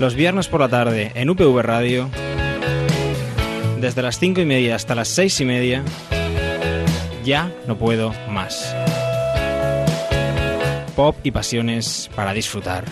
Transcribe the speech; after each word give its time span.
Los 0.00 0.14
viernes 0.14 0.48
por 0.48 0.60
la 0.60 0.68
tarde 0.70 1.12
en 1.14 1.28
UPV 1.28 1.60
Radio, 1.60 2.08
desde 3.80 4.00
las 4.00 4.18
cinco 4.18 4.40
y 4.40 4.46
media 4.46 4.74
hasta 4.74 4.94
las 4.94 5.08
seis 5.08 5.38
y 5.42 5.44
media, 5.44 5.84
ya 7.22 7.52
no 7.66 7.76
puedo 7.76 8.14
más. 8.30 8.74
Pop 10.96 11.16
y 11.22 11.32
pasiones 11.32 12.08
para 12.16 12.32
disfrutar. 12.32 12.86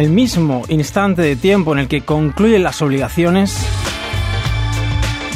El 0.00 0.08
mismo 0.08 0.62
instante 0.68 1.20
de 1.20 1.36
tiempo 1.36 1.74
en 1.74 1.80
el 1.80 1.86
que 1.86 2.00
concluyen 2.00 2.62
las 2.62 2.80
obligaciones, 2.80 3.66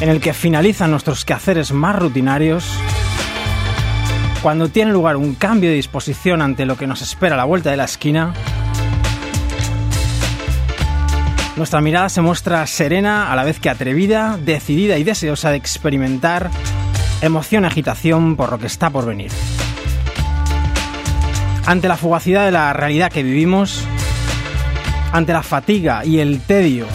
en 0.01 0.09
el 0.09 0.23
que 0.23 0.33
finalizan 0.33 0.91
nuestros 0.91 1.27
quehaceres 1.27 1.73
más 1.73 1.95
rutinarios, 1.97 2.67
cuando 4.43 4.71
tiene 4.71 4.91
lugar 4.91 5.17
un 5.17 5.35
cambio 5.35 5.69
de 5.69 5.77
disposición 5.77 6.41
ante 6.41 6.65
lo 6.65 6.79
que 6.79 6.87
nos 6.87 7.03
espera 7.03 7.35
a 7.35 7.37
la 7.37 7.45
vuelta 7.45 7.71
de 7.71 7.77
la 7.77 7.85
esquina, 7.85 8.33
nuestra 11.57 11.83
mirada 11.83 12.09
se 12.09 12.23
muestra 12.23 12.67
serena 12.67 13.31
a 13.31 13.37
la 13.37 13.45
vez 13.45 13.61
que 13.61 13.69
atrevida, 13.69 14.39
decidida 14.43 14.97
y 14.97 15.05
deseosa 15.05 15.51
de 15.51 15.57
experimentar 15.57 16.51
emoción 17.21 17.65
y 17.65 17.67
agitación 17.67 18.37
por 18.37 18.51
lo 18.51 18.59
que 18.59 18.67
está 18.67 18.89
por 18.89 19.05
venir. 19.05 19.31
Ante 21.67 21.87
la 21.87 21.99
fugacidad 21.99 22.47
de 22.47 22.51
la 22.51 22.73
realidad 22.73 23.13
que 23.13 23.23
vivimos, 23.23 23.87
ante 25.15 25.33
la 25.33 25.45
fatiga 25.45 26.05
y 26.05 26.19
el 26.19 26.41
tedio, 26.41 26.87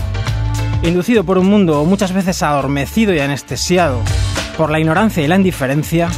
inducido 0.84 1.24
por 1.24 1.38
un 1.38 1.46
mundo 1.48 1.86
muchas 1.86 2.12
veces 2.12 2.44
adormecido 2.44 3.14
y 3.14 3.20
anestesiado 3.20 4.02
por 4.58 4.70
la 4.70 4.78
ignorancia 4.78 5.24
y 5.24 5.28
la 5.28 5.38
indiferencia, 5.38 6.10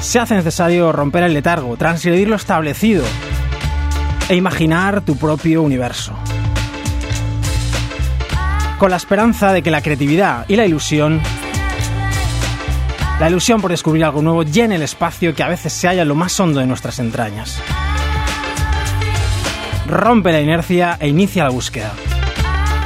se 0.00 0.18
hace 0.18 0.36
necesario 0.36 0.90
romper 0.90 1.24
el 1.24 1.34
letargo, 1.34 1.76
transgredir 1.76 2.28
lo 2.28 2.36
establecido 2.36 3.04
e 4.30 4.34
imaginar 4.36 5.02
tu 5.02 5.18
propio 5.18 5.60
universo. 5.60 6.14
Con 8.78 8.90
la 8.90 8.96
esperanza 8.96 9.52
de 9.52 9.62
que 9.62 9.70
la 9.70 9.82
creatividad 9.82 10.46
y 10.48 10.56
la 10.56 10.64
ilusión, 10.64 11.20
la 13.20 13.28
ilusión 13.28 13.60
por 13.60 13.70
descubrir 13.70 14.06
algo 14.06 14.22
nuevo, 14.22 14.44
llene 14.44 14.76
el 14.76 14.82
espacio 14.82 15.34
que 15.34 15.42
a 15.42 15.48
veces 15.48 15.74
se 15.74 15.88
halla 15.88 16.06
lo 16.06 16.14
más 16.14 16.40
hondo 16.40 16.60
de 16.60 16.66
nuestras 16.66 16.98
entrañas 17.00 17.60
rompe 19.94 20.32
la 20.32 20.40
inercia 20.40 20.96
e 20.98 21.08
inicia 21.08 21.44
la 21.44 21.50
búsqueda. 21.50 21.92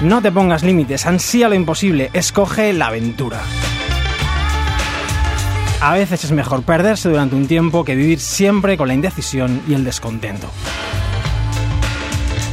No 0.02 0.20
te 0.20 0.30
pongas 0.30 0.62
límites, 0.62 1.06
ansía 1.06 1.48
lo 1.48 1.54
imposible, 1.54 2.10
escoge 2.12 2.72
la 2.74 2.88
aventura. 2.88 3.40
A 5.80 5.94
veces 5.94 6.24
es 6.24 6.32
mejor 6.32 6.62
perderse 6.64 7.08
durante 7.08 7.34
un 7.34 7.48
tiempo 7.48 7.84
que 7.84 7.96
vivir 7.96 8.20
siempre 8.20 8.76
con 8.76 8.88
la 8.88 8.94
indecisión 8.94 9.62
y 9.66 9.74
el 9.74 9.84
descontento. 9.84 10.50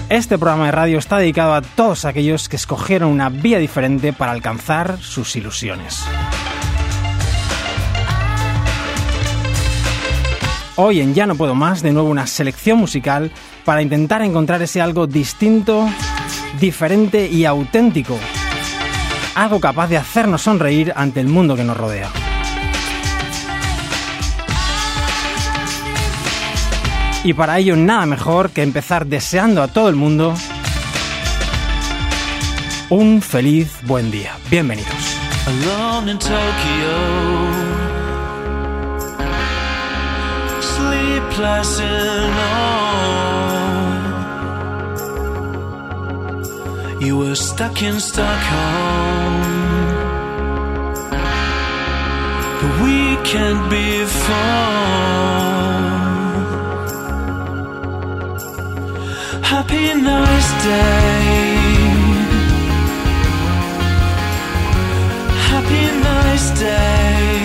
Este 0.08 0.38
programa 0.38 0.68
de 0.68 0.72
radio 0.72 1.00
está 1.00 1.18
dedicado 1.18 1.54
a 1.54 1.62
todos 1.62 2.06
aquellos 2.06 2.48
que 2.48 2.56
escogieron 2.56 3.12
una 3.12 3.30
vía 3.30 3.60
diferente 3.60 4.14
para 4.14 4.32
alcanzar 4.32 5.00
sus 5.02 5.36
ilusiones. 5.36 6.06
Hoy 10.78 11.02
en 11.02 11.14
Ya 11.14 11.26
no 11.26 11.36
puedo 11.36 11.56
más, 11.56 11.82
de 11.82 11.92
nuevo 11.92 12.10
una 12.10 12.28
selección 12.28 12.78
musical 12.78 13.32
para 13.66 13.82
intentar 13.82 14.22
encontrar 14.22 14.62
ese 14.62 14.80
algo 14.80 15.08
distinto, 15.08 15.90
diferente 16.60 17.28
y 17.28 17.46
auténtico. 17.46 18.18
Algo 19.34 19.60
capaz 19.60 19.88
de 19.88 19.98
hacernos 19.98 20.44
sonreír 20.44 20.94
ante 20.96 21.20
el 21.20 21.28
mundo 21.28 21.56
que 21.56 21.64
nos 21.64 21.76
rodea. 21.76 22.10
Y 27.24 27.34
para 27.34 27.58
ello 27.58 27.76
nada 27.76 28.06
mejor 28.06 28.52
que 28.52 28.62
empezar 28.62 29.08
deseando 29.08 29.64
a 29.64 29.68
todo 29.68 29.90
el 29.90 29.96
mundo 29.96 30.36
un 32.90 33.24
feliz 33.24 33.80
buen 33.82 34.12
día. 34.12 34.38
Bienvenidos. 34.52 34.94
You 47.00 47.18
were 47.18 47.36
stuck 47.36 47.84
in 47.84 48.00
Stockholm. 48.00 49.42
The 52.62 52.70
weekend 52.84 53.70
before. 53.70 54.36
Happy 59.44 59.94
nice 60.02 60.52
day. 60.64 61.66
Happy 65.50 65.86
nice 66.02 66.60
day 66.60 67.45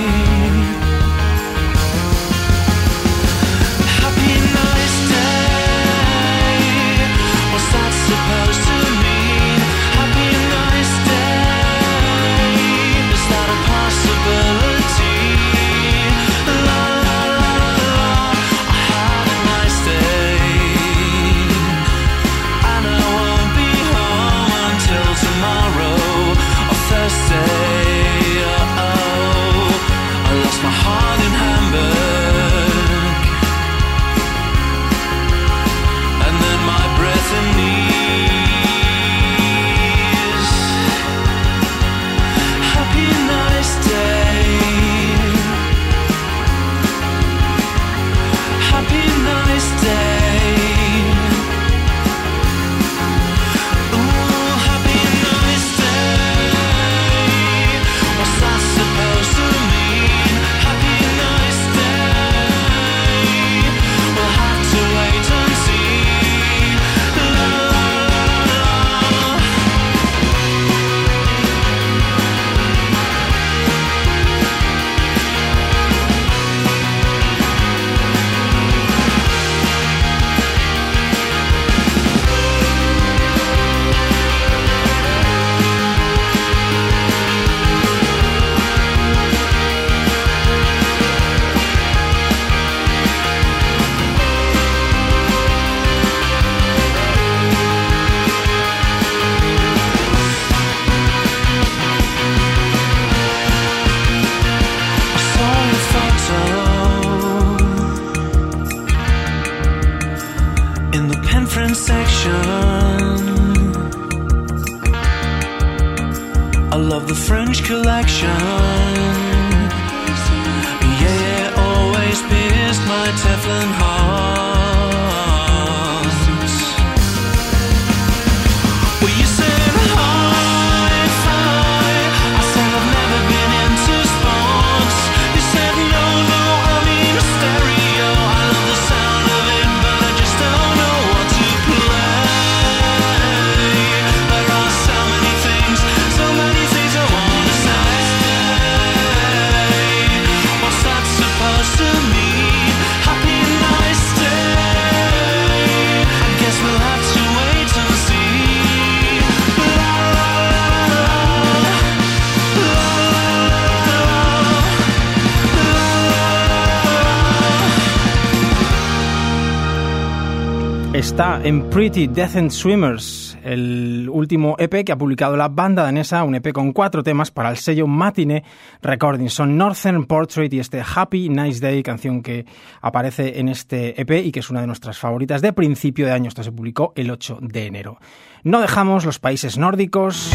En 171.42 171.70
Pretty 171.70 172.06
Decent 172.06 172.50
Swimmers, 172.50 173.38
el 173.42 174.10
último 174.12 174.56
EP 174.58 174.84
que 174.84 174.92
ha 174.92 174.98
publicado 174.98 175.38
la 175.38 175.48
banda 175.48 175.82
danesa, 175.82 176.22
un 176.22 176.34
EP 176.34 176.52
con 176.52 176.74
cuatro 176.74 177.02
temas 177.02 177.30
para 177.30 177.48
el 177.48 177.56
sello 177.56 177.86
Matinee 177.86 178.44
Recordings. 178.82 179.32
Son 179.32 179.56
Northern 179.56 180.04
Portrait 180.04 180.52
y 180.52 180.60
este 180.60 180.82
Happy 180.82 181.30
Nice 181.30 181.60
Day, 181.60 181.82
canción 181.82 182.22
que 182.22 182.44
aparece 182.82 183.40
en 183.40 183.48
este 183.48 183.98
EP 183.98 184.22
y 184.22 184.32
que 184.32 184.40
es 184.40 184.50
una 184.50 184.60
de 184.60 184.66
nuestras 184.66 184.98
favoritas 184.98 185.40
de 185.40 185.54
principio 185.54 186.04
de 186.04 186.12
año. 186.12 186.28
Esto 186.28 186.42
se 186.42 186.52
publicó 186.52 186.92
el 186.94 187.10
8 187.10 187.38
de 187.40 187.66
enero. 187.66 187.96
No 188.44 188.60
dejamos 188.60 189.06
los 189.06 189.18
países 189.18 189.56
nórdicos, 189.56 190.30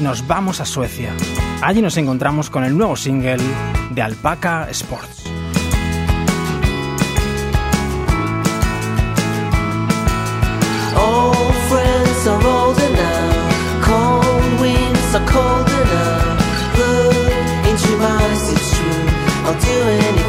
nos 0.00 0.26
vamos 0.26 0.62
a 0.62 0.64
Suecia. 0.64 1.12
Allí 1.60 1.82
nos 1.82 1.98
encontramos 1.98 2.48
con 2.48 2.64
el 2.64 2.76
nuevo 2.76 2.96
single 2.96 3.36
de 3.90 4.00
Alpaca 4.00 4.66
Sports. 4.70 5.27
Are 15.14 15.26
cold 15.26 15.68
enough. 15.68 16.78
Look 16.78 17.66
into 17.66 17.96
my 17.96 18.10
eyes, 18.24 18.52
it's 18.52 18.76
true. 18.76 19.06
I'll 19.46 19.58
do 19.60 19.82
anything 19.88 20.27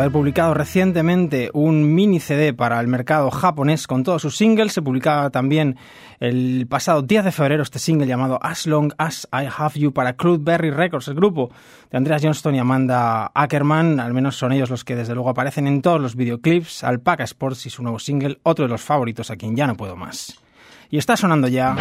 haber 0.00 0.12
publicado 0.12 0.54
recientemente 0.54 1.50
un 1.52 1.94
mini 1.94 2.20
CD 2.20 2.54
para 2.54 2.80
el 2.80 2.86
mercado 2.86 3.30
japonés 3.30 3.86
con 3.86 4.02
todos 4.02 4.22
sus 4.22 4.36
singles, 4.36 4.72
se 4.72 4.80
publicaba 4.80 5.28
también 5.30 5.76
el 6.20 6.66
pasado 6.68 7.02
10 7.02 7.24
de 7.24 7.32
febrero 7.32 7.62
este 7.62 7.78
single 7.78 8.06
llamado 8.06 8.38
As 8.42 8.66
Long 8.66 8.92
As 8.96 9.28
I 9.32 9.46
Have 9.54 9.78
You 9.78 9.92
para 9.92 10.14
Cloudberry 10.14 10.70
Records, 10.70 11.08
el 11.08 11.14
grupo 11.14 11.50
de 11.90 11.98
Andreas 11.98 12.22
Johnston 12.22 12.54
y 12.54 12.58
Amanda 12.58 13.30
Ackerman, 13.34 14.00
al 14.00 14.14
menos 14.14 14.36
son 14.36 14.52
ellos 14.52 14.70
los 14.70 14.84
que 14.84 14.96
desde 14.96 15.14
luego 15.14 15.30
aparecen 15.30 15.66
en 15.66 15.82
todos 15.82 16.00
los 16.00 16.16
videoclips, 16.16 16.82
Alpaca 16.82 17.24
Sports 17.24 17.66
y 17.66 17.70
su 17.70 17.82
nuevo 17.82 17.98
single, 17.98 18.38
otro 18.42 18.64
de 18.64 18.70
los 18.70 18.80
favoritos 18.80 19.30
a 19.30 19.36
quien 19.36 19.54
ya 19.54 19.66
no 19.66 19.76
puedo 19.76 19.96
más. 19.96 20.40
Y 20.88 20.96
está 20.96 21.16
sonando 21.16 21.46
ya 21.46 21.76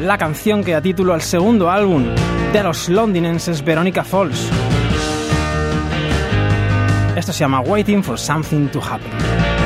la 0.00 0.16
canción 0.16 0.64
que 0.64 0.72
da 0.72 0.80
título 0.80 1.12
al 1.12 1.20
segundo 1.22 1.70
álbum 1.70 2.06
de 2.52 2.62
los 2.62 2.88
londinenses 2.88 3.62
Veronica 3.62 4.04
Falls. 4.04 4.50
Esto 7.28 7.36
se 7.36 7.44
llama 7.44 7.60
Waiting 7.60 8.02
for 8.02 8.18
Something 8.18 8.70
to 8.70 8.80
Happen. 8.80 9.57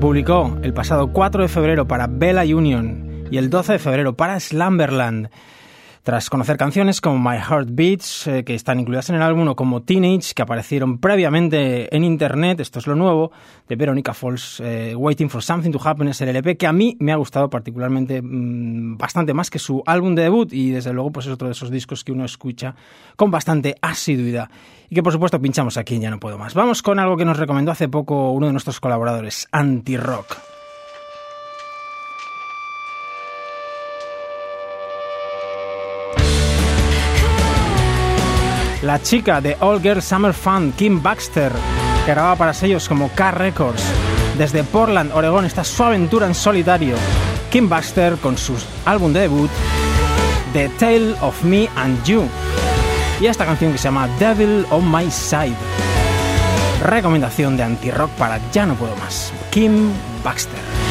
Publicó 0.00 0.56
el 0.62 0.72
pasado 0.72 1.12
4 1.12 1.42
de 1.42 1.48
febrero 1.48 1.88
para 1.88 2.06
Bella 2.06 2.42
Union 2.42 3.24
y 3.32 3.36
el 3.36 3.50
12 3.50 3.72
de 3.72 3.78
febrero 3.80 4.16
para 4.16 4.38
Slumberland. 4.38 5.28
Tras 6.08 6.30
conocer 6.30 6.56
canciones 6.56 7.02
como 7.02 7.18
My 7.18 7.36
Heart 7.36 7.68
Beats, 7.70 8.26
eh, 8.28 8.42
que 8.42 8.54
están 8.54 8.80
incluidas 8.80 9.10
en 9.10 9.16
el 9.16 9.22
álbum, 9.22 9.46
o 9.48 9.54
como 9.54 9.82
Teenage, 9.82 10.32
que 10.34 10.40
aparecieron 10.40 10.96
previamente 10.96 11.94
en 11.94 12.02
internet, 12.02 12.60
esto 12.60 12.78
es 12.78 12.86
lo 12.86 12.94
nuevo, 12.94 13.30
de 13.68 13.76
Veronica 13.76 14.14
Falls, 14.14 14.58
eh, 14.64 14.94
Waiting 14.96 15.28
for 15.28 15.42
Something 15.42 15.70
to 15.70 15.78
Happen 15.86 16.08
es 16.08 16.18
el 16.22 16.30
LP, 16.30 16.56
que 16.56 16.66
a 16.66 16.72
mí 16.72 16.96
me 16.98 17.12
ha 17.12 17.16
gustado 17.16 17.50
particularmente 17.50 18.22
mm, 18.22 18.96
bastante 18.96 19.34
más 19.34 19.50
que 19.50 19.58
su 19.58 19.82
álbum 19.84 20.14
de 20.14 20.22
debut, 20.22 20.50
y 20.50 20.70
desde 20.70 20.94
luego 20.94 21.12
pues 21.12 21.26
es 21.26 21.32
otro 21.32 21.48
de 21.48 21.52
esos 21.52 21.70
discos 21.70 22.02
que 22.04 22.12
uno 22.12 22.24
escucha 22.24 22.74
con 23.14 23.30
bastante 23.30 23.76
asiduidad. 23.82 24.48
Y 24.88 24.94
que 24.94 25.02
por 25.02 25.12
supuesto 25.12 25.38
pinchamos 25.38 25.76
aquí 25.76 25.98
Ya 26.00 26.08
No 26.08 26.18
Puedo 26.18 26.38
Más. 26.38 26.54
Vamos 26.54 26.80
con 26.80 26.98
algo 27.00 27.18
que 27.18 27.26
nos 27.26 27.36
recomendó 27.36 27.70
hace 27.70 27.86
poco 27.86 28.32
uno 28.32 28.46
de 28.46 28.52
nuestros 28.52 28.80
colaboradores, 28.80 29.46
Anti-Rock. 29.52 30.47
La 38.82 39.02
chica 39.02 39.40
de 39.40 39.56
All 39.58 39.80
Girl 39.82 40.00
Summer 40.00 40.32
Fun, 40.32 40.72
Kim 40.72 41.02
Baxter, 41.02 41.50
que 42.04 42.12
grababa 42.12 42.36
para 42.36 42.54
sellos 42.54 42.88
como 42.88 43.10
Car 43.10 43.36
Records. 43.36 43.82
Desde 44.36 44.62
Portland, 44.62 45.10
Oregón, 45.12 45.44
está 45.44 45.64
su 45.64 45.82
aventura 45.82 46.26
en 46.26 46.34
solitario. 46.34 46.94
Kim 47.50 47.68
Baxter 47.68 48.16
con 48.18 48.38
su 48.38 48.54
álbum 48.84 49.12
de 49.12 49.20
debut, 49.20 49.50
The 50.52 50.68
Tale 50.78 51.16
of 51.22 51.42
Me 51.42 51.68
and 51.74 52.04
You. 52.04 52.28
Y 53.20 53.26
esta 53.26 53.44
canción 53.44 53.72
que 53.72 53.78
se 53.78 53.84
llama 53.84 54.08
Devil 54.20 54.64
on 54.70 54.88
My 54.90 55.10
Side. 55.10 55.56
Recomendación 56.84 57.56
de 57.56 57.64
anti-rock 57.64 58.10
para 58.12 58.38
Ya 58.52 58.64
No 58.64 58.74
Puedo 58.74 58.94
Más. 58.96 59.32
Kim 59.50 59.90
Baxter. 60.22 60.87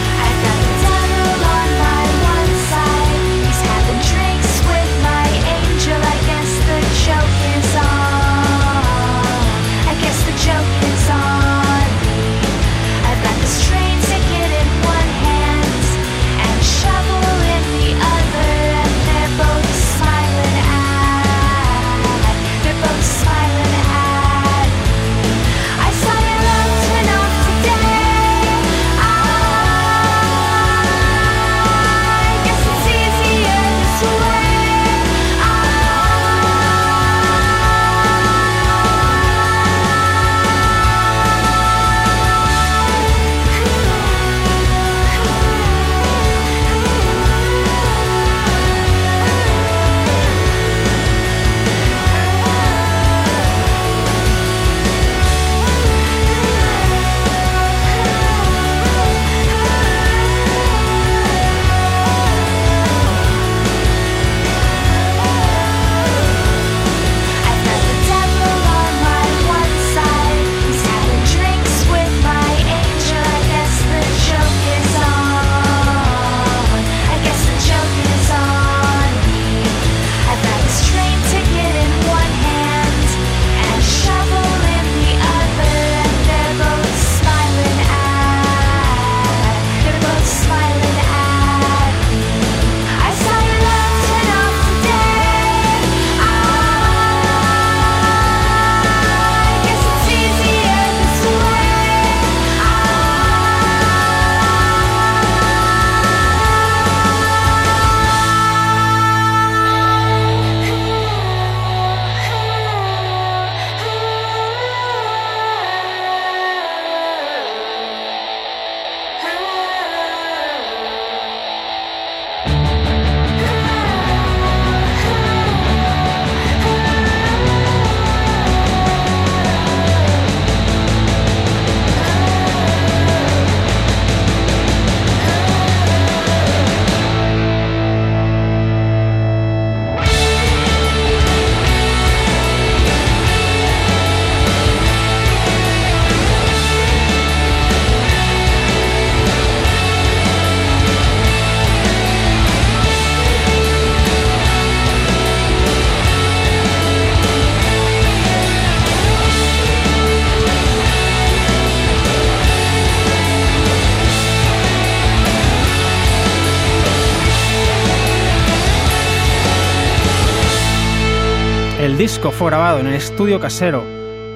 En 172.80 172.88
el 172.88 172.94
estudio 172.94 173.40
casero 173.40 173.84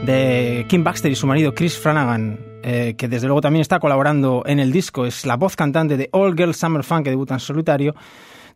de 0.05 0.65
Kim 0.67 0.83
Baxter 0.83 1.11
y 1.11 1.15
su 1.15 1.27
marido 1.27 1.53
Chris 1.53 1.77
Flanagan, 1.77 2.39
eh, 2.63 2.95
que 2.97 3.07
desde 3.07 3.27
luego 3.27 3.41
también 3.41 3.61
está 3.61 3.79
colaborando 3.79 4.43
en 4.45 4.59
el 4.59 4.71
disco. 4.71 5.05
Es 5.05 5.25
la 5.25 5.37
voz 5.37 5.55
cantante 5.55 5.95
de 5.97 6.09
All 6.11 6.35
Girl 6.35 6.55
Summer 6.55 6.83
Fun 6.83 7.03
que 7.03 7.11
debuta 7.11 7.35
en 7.35 7.39
solitario 7.39 7.93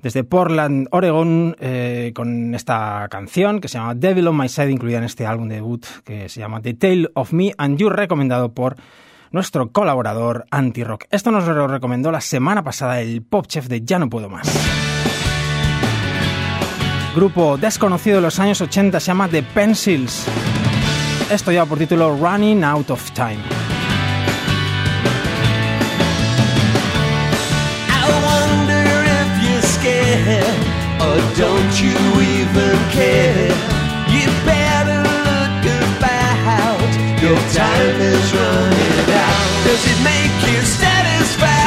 desde 0.02 0.24
Portland, 0.24 0.88
Oregon, 0.92 1.56
eh, 1.60 2.12
con 2.16 2.56
esta 2.56 3.08
canción 3.10 3.60
que 3.60 3.68
se 3.68 3.78
llama 3.78 3.96
Devil 3.96 4.28
on 4.28 4.38
My 4.38 4.50
Side, 4.50 4.72
incluida 4.72 4.98
en 4.98 5.04
este 5.04 5.26
álbum 5.26 5.48
de 5.48 5.56
debut 5.56 5.86
que 6.04 6.30
se 6.30 6.40
llama 6.40 6.62
The 6.62 6.74
Tale 6.74 7.10
of 7.14 7.34
Me 7.34 7.54
and 7.58 7.78
You, 7.78 7.90
recomendado 7.90 8.54
por 8.54 8.76
nuestro 9.32 9.72
colaborador 9.72 10.46
Anti-Rock. 10.50 11.06
Esto 11.12 11.32
nos 11.32 11.48
lo 11.48 11.68
recomendó 11.68 12.12
la 12.12 12.22
semana 12.22 12.64
pasada 12.64 13.02
el 13.02 13.22
pop 13.22 13.46
chef 13.48 13.68
de 13.68 13.82
Ya 13.82 14.00
No 14.00 14.10
Puedo 14.10 14.30
Más. 14.30 14.95
Grupo 17.16 17.58
desconocido 17.58 18.18
de 18.18 18.24
los 18.24 18.40
años 18.40 18.60
80 18.60 19.00
se 19.00 19.06
llama 19.08 19.30
The 19.30 19.42
Pencils. 19.42 20.26
Esto 21.32 21.50
lleva 21.50 21.66
por 21.66 21.78
título 21.78 22.18
Running 22.18 22.62
Out 22.66 22.90
of 22.90 23.12
Time. 23.12 23.40
Or 31.00 31.18
don't 31.38 31.82
you 31.82 31.96
even 32.20 32.78
care. 32.92 33.48
You 34.12 34.28
better 34.44 35.04
look 35.04 35.64
about. 35.96 36.92
Your 37.22 37.38
time 37.54 38.02
is 38.02 38.34
running 38.34 39.10
out. 39.16 39.46
Does 39.64 39.86
it 39.88 40.00
make 40.04 40.34
you 40.52 40.62
satisfied, 40.64 41.65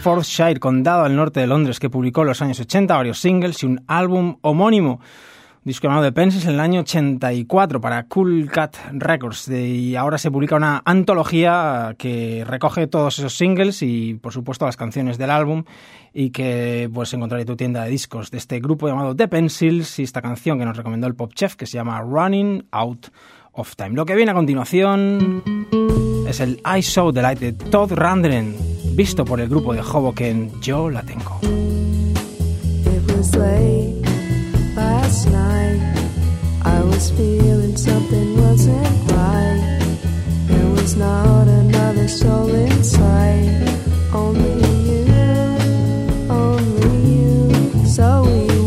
Hertfordshire, 0.00 0.58
condado 0.58 1.04
al 1.04 1.14
norte 1.14 1.40
de 1.40 1.46
Londres, 1.46 1.78
que 1.78 1.90
publicó 1.90 2.22
en 2.22 2.28
los 2.28 2.40
años 2.40 2.58
80 2.58 2.96
varios 2.96 3.18
singles 3.18 3.62
y 3.62 3.66
un 3.66 3.84
álbum 3.86 4.38
homónimo, 4.40 4.92
un 4.92 5.62
disco 5.62 5.88
llamado 5.88 6.06
The 6.06 6.12
Pencils 6.12 6.46
en 6.46 6.54
el 6.54 6.60
año 6.60 6.80
84 6.80 7.82
para 7.82 8.04
Cool 8.04 8.48
Cat 8.50 8.76
Records. 8.92 9.48
Y 9.48 9.96
ahora 9.96 10.16
se 10.16 10.30
publica 10.30 10.56
una 10.56 10.80
antología 10.86 11.94
que 11.98 12.46
recoge 12.46 12.86
todos 12.86 13.18
esos 13.18 13.36
singles 13.36 13.82
y, 13.82 14.14
por 14.14 14.32
supuesto, 14.32 14.64
las 14.64 14.78
canciones 14.78 15.18
del 15.18 15.30
álbum 15.30 15.64
y 16.14 16.30
que 16.30 16.88
puedes 16.94 17.12
encontrar 17.12 17.42
en 17.42 17.46
tu 17.46 17.56
tienda 17.56 17.84
de 17.84 17.90
discos 17.90 18.30
de 18.30 18.38
este 18.38 18.58
grupo 18.58 18.88
llamado 18.88 19.14
The 19.14 19.28
Pencils 19.28 19.98
y 19.98 20.04
esta 20.04 20.22
canción 20.22 20.58
que 20.58 20.64
nos 20.64 20.78
recomendó 20.78 21.08
el 21.08 21.14
Pop 21.14 21.34
Chef 21.34 21.56
que 21.56 21.66
se 21.66 21.74
llama 21.76 22.00
Running 22.00 22.68
Out 22.70 23.08
of 23.52 23.76
Time. 23.76 23.90
Lo 23.90 24.06
que 24.06 24.14
viene 24.14 24.30
a 24.30 24.34
continuación 24.34 25.42
es 26.26 26.40
el 26.40 26.62
I 26.64 26.80
Saw 26.80 27.12
the 27.12 27.20
Light 27.20 27.38
de 27.38 27.52
Todd 27.52 27.92
Rundgren, 27.92 28.69
visto 29.00 29.24
por 29.24 29.40
el 29.40 29.48
grupo 29.48 29.72
de 29.72 29.80
Hoboken 29.80 30.60
Yo 30.60 30.90
la 30.90 31.02
tengo. 31.02 31.40
It 31.42 33.16
was 33.16 33.34
late 33.34 34.04
last 34.76 35.26
night. 35.30 35.80
I 36.66 36.82
was 36.82 37.10
feeling 37.12 37.78
something 37.78 38.36
wasn't 38.36 39.10
right. 39.12 39.80
There 40.48 40.70
was 40.72 40.98
not 40.98 41.48
another 41.48 42.08
soul 42.08 42.54
in 42.54 42.84
sight. 42.84 43.72
Only 44.12 44.68
you, 44.90 45.06
only 46.28 46.92
you. 47.14 47.86
So 47.86 48.24
we 48.26 48.59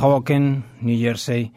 Hoboken, 0.00 0.64
New 0.80 0.98
Jersey. 0.98 1.52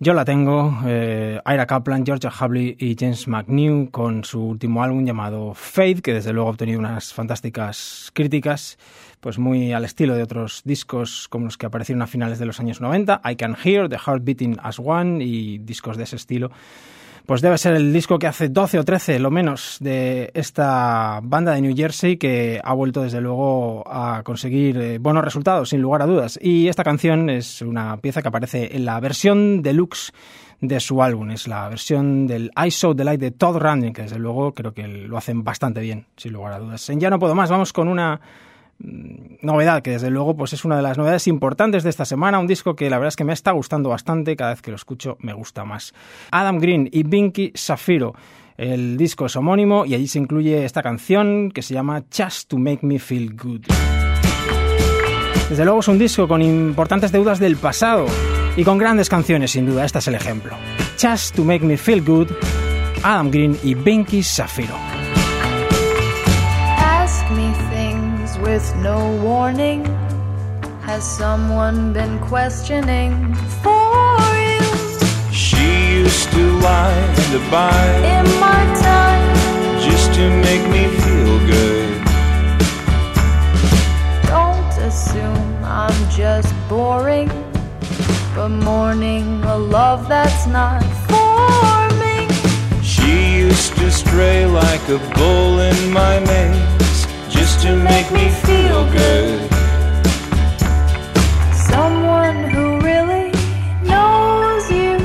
Yo 0.00 0.14
la 0.14 0.24
tengo, 0.24 0.78
eh, 0.86 1.40
Ira 1.44 1.66
Kaplan, 1.66 2.06
Georgia 2.06 2.30
Hubley 2.30 2.76
y 2.78 2.94
James 2.96 3.26
McNew 3.26 3.90
con 3.90 4.22
su 4.22 4.40
último 4.40 4.82
álbum 4.82 5.04
llamado 5.04 5.54
Faith, 5.54 6.00
que 6.00 6.14
desde 6.14 6.32
luego 6.32 6.48
ha 6.48 6.52
obtenido 6.52 6.78
unas 6.78 7.12
fantásticas 7.12 8.10
críticas, 8.14 8.78
pues 9.20 9.38
muy 9.38 9.72
al 9.72 9.84
estilo 9.84 10.14
de 10.14 10.22
otros 10.22 10.62
discos 10.64 11.26
como 11.28 11.46
los 11.46 11.58
que 11.58 11.66
aparecieron 11.66 12.02
a 12.02 12.06
finales 12.06 12.38
de 12.38 12.46
los 12.46 12.60
años 12.60 12.80
90, 12.80 13.22
I 13.24 13.34
Can 13.34 13.56
Hear, 13.62 13.88
The 13.88 13.98
Heart 13.98 14.22
Beating 14.22 14.56
as 14.62 14.78
One 14.78 15.24
y 15.24 15.58
discos 15.58 15.96
de 15.96 16.04
ese 16.04 16.14
estilo. 16.14 16.52
Pues 17.28 17.42
debe 17.42 17.58
ser 17.58 17.74
el 17.74 17.92
disco 17.92 18.18
que 18.18 18.26
hace 18.26 18.48
12 18.48 18.78
o 18.78 18.84
13, 18.86 19.18
lo 19.18 19.30
menos, 19.30 19.76
de 19.80 20.30
esta 20.32 21.20
banda 21.22 21.52
de 21.52 21.60
New 21.60 21.76
Jersey 21.76 22.16
que 22.16 22.58
ha 22.64 22.72
vuelto 22.72 23.02
desde 23.02 23.20
luego 23.20 23.84
a 23.86 24.22
conseguir 24.22 24.78
eh, 24.78 24.96
buenos 24.96 25.22
resultados, 25.22 25.68
sin 25.68 25.82
lugar 25.82 26.00
a 26.00 26.06
dudas. 26.06 26.38
Y 26.40 26.68
esta 26.68 26.84
canción 26.84 27.28
es 27.28 27.60
una 27.60 27.98
pieza 27.98 28.22
que 28.22 28.28
aparece 28.28 28.74
en 28.74 28.86
la 28.86 28.98
versión 28.98 29.60
deluxe 29.60 30.10
de 30.62 30.80
su 30.80 31.02
álbum. 31.02 31.30
Es 31.30 31.46
la 31.46 31.68
versión 31.68 32.26
del 32.26 32.50
I 32.56 32.70
Saw 32.70 32.94
the 32.94 33.04
Light 33.04 33.20
de 33.20 33.30
Todd 33.30 33.58
Rundgren, 33.58 33.92
que 33.92 34.02
desde 34.04 34.18
luego 34.18 34.54
creo 34.54 34.72
que 34.72 34.88
lo 34.88 35.18
hacen 35.18 35.44
bastante 35.44 35.82
bien, 35.82 36.06
sin 36.16 36.32
lugar 36.32 36.54
a 36.54 36.58
dudas. 36.60 36.88
En 36.88 36.98
Ya 36.98 37.10
no 37.10 37.18
puedo 37.18 37.34
más, 37.34 37.50
vamos 37.50 37.74
con 37.74 37.88
una 37.88 38.22
novedad 38.78 39.82
que 39.82 39.90
desde 39.90 40.10
luego 40.10 40.36
pues 40.36 40.52
es 40.52 40.64
una 40.64 40.76
de 40.76 40.82
las 40.82 40.98
novedades 40.98 41.26
importantes 41.26 41.82
de 41.82 41.90
esta 41.90 42.04
semana, 42.04 42.38
un 42.38 42.46
disco 42.46 42.76
que 42.76 42.88
la 42.90 42.98
verdad 42.98 43.08
es 43.08 43.16
que 43.16 43.24
me 43.24 43.32
está 43.32 43.52
gustando 43.52 43.88
bastante, 43.88 44.36
cada 44.36 44.50
vez 44.50 44.62
que 44.62 44.70
lo 44.70 44.76
escucho 44.76 45.16
me 45.20 45.32
gusta 45.32 45.64
más. 45.64 45.94
Adam 46.30 46.58
Green 46.58 46.88
y 46.92 47.02
Binky 47.02 47.52
Safiro. 47.54 48.14
El 48.56 48.96
disco 48.96 49.26
es 49.26 49.36
homónimo 49.36 49.86
y 49.86 49.94
allí 49.94 50.08
se 50.08 50.18
incluye 50.18 50.64
esta 50.64 50.82
canción 50.82 51.50
que 51.52 51.62
se 51.62 51.74
llama 51.74 52.04
Just 52.14 52.48
to 52.48 52.58
Make 52.58 52.84
Me 52.84 52.98
Feel 52.98 53.36
Good. 53.36 53.66
Desde 55.48 55.64
luego 55.64 55.80
es 55.80 55.88
un 55.88 55.98
disco 55.98 56.26
con 56.26 56.42
importantes 56.42 57.12
deudas 57.12 57.38
del 57.38 57.56
pasado 57.56 58.06
y 58.56 58.64
con 58.64 58.76
grandes 58.76 59.08
canciones 59.08 59.52
sin 59.52 59.66
duda, 59.66 59.84
este 59.84 60.00
es 60.00 60.08
el 60.08 60.16
ejemplo. 60.16 60.56
Just 61.00 61.36
to 61.36 61.44
Make 61.44 61.64
Me 61.64 61.76
Feel 61.76 62.04
Good, 62.04 62.28
Adam 63.04 63.30
Green 63.30 63.56
y 63.62 63.74
Binky 63.74 64.22
Safiro. 64.22 64.97
With 68.48 68.74
no 68.76 68.98
warning. 69.22 69.84
Has 70.88 71.04
someone 71.04 71.92
been 71.92 72.18
questioning 72.18 73.12
for 73.62 74.16
you 74.48 74.64
She 75.30 75.66
used 76.02 76.28
to 76.36 76.44
lie 76.68 77.02
and 77.22 77.32
abide 77.40 78.04
in 78.16 78.26
my 78.46 78.62
time? 78.88 79.26
just 79.88 80.08
to 80.18 80.24
make 80.46 80.64
me 80.74 80.82
feel 81.02 81.34
good. 81.54 81.90
Don't 84.34 84.74
assume 84.88 85.50
I'm 85.82 85.98
just 86.22 86.50
boring, 86.70 87.30
but 88.34 88.48
mourning 88.48 89.26
a 89.44 89.58
love 89.58 90.08
that's 90.08 90.46
not 90.46 90.82
forming. 91.10 92.28
She 92.82 93.12
used 93.46 93.76
to 93.76 93.90
stray 93.90 94.46
like 94.46 94.84
a 94.96 94.98
bull 95.14 95.60
in 95.70 95.78
my 95.92 96.14
maze 96.20 96.77
just 96.77 96.77
to 97.68 97.76
make 97.76 98.10
me 98.10 98.30
feel 98.46 98.90
good. 98.92 99.50
Someone 101.70 102.38
who 102.52 102.80
really 102.80 103.30
knows 103.82 104.62
you 104.70 104.96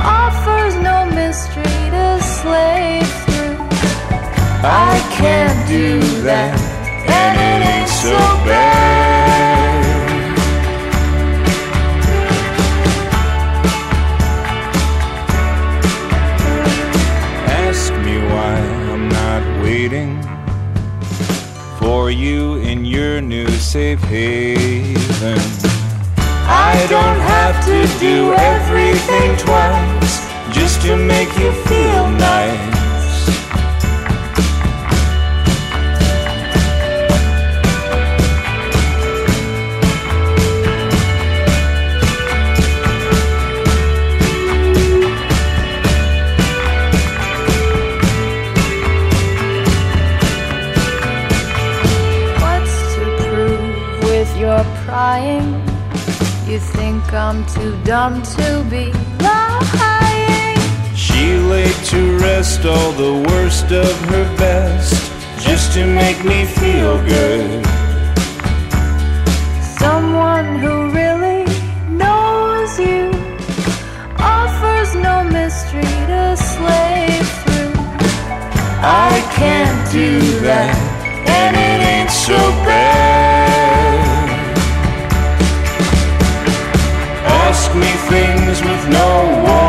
offers 0.00 0.74
no 0.88 1.06
mystery 1.06 1.82
to 1.96 2.20
slave 2.20 3.08
through. 3.24 3.58
I 4.64 4.94
can't 5.18 5.58
do 5.68 6.00
that, 6.22 6.58
and 7.20 7.34
it 7.48 7.60
ain't 7.72 7.88
so 7.88 8.18
bad. 8.44 8.81
Safe 23.72 24.02
haven. 24.02 25.38
I 26.46 26.86
don't 26.90 27.20
have 27.20 27.64
to 27.64 27.98
do 27.98 28.34
everything 28.34 29.34
twice 29.38 30.28
just 30.54 30.82
to 30.82 30.94
make 30.94 31.30
you 31.38 31.50
feel 31.64 32.10
nice. 32.10 32.61
Think 57.12 57.14
I'm 57.14 57.46
too 57.46 57.76
dumb 57.84 58.22
to 58.22 58.64
be 58.70 58.92
lying? 59.20 60.58
She 60.94 61.36
laid 61.36 61.74
to 61.86 62.18
rest 62.18 62.64
all 62.64 62.92
the 62.92 63.28
worst 63.28 63.70
of 63.72 63.92
her 64.10 64.36
best 64.36 65.12
just 65.40 65.72
to 65.74 65.84
make 65.84 66.24
me 66.24 66.44
feel 66.44 66.96
good. 67.04 67.64
Someone 69.78 70.58
who 70.58 70.90
really 70.90 71.44
knows 71.88 72.78
you 72.78 73.10
offers 74.18 74.94
no 74.94 75.24
mystery 75.24 75.96
to 76.12 76.36
slave 76.36 77.28
through. 77.44 77.74
I 78.84 79.12
can't 79.34 79.92
do 79.92 80.20
that, 80.40 80.74
and 81.26 81.56
it 81.56 81.80
ain't 81.92 82.10
so 82.10 82.38
bad. 82.64 83.21
With 88.60 88.88
no 88.90 89.42
warning. 89.46 89.61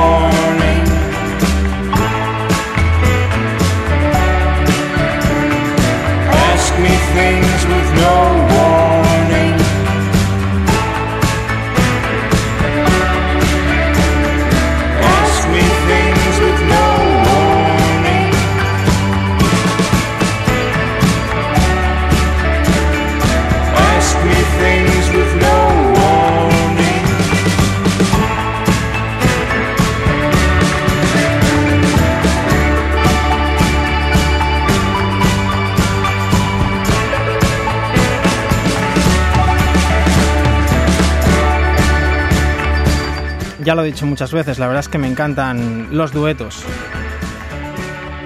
Lo 43.75 43.81
he 43.81 43.87
dicho 43.87 44.05
muchas 44.05 44.31
veces, 44.31 44.59
la 44.59 44.67
verdad 44.67 44.81
es 44.81 44.89
que 44.89 44.99
me 44.99 45.07
encantan 45.07 45.97
los 45.97 46.11
duetos. 46.11 46.63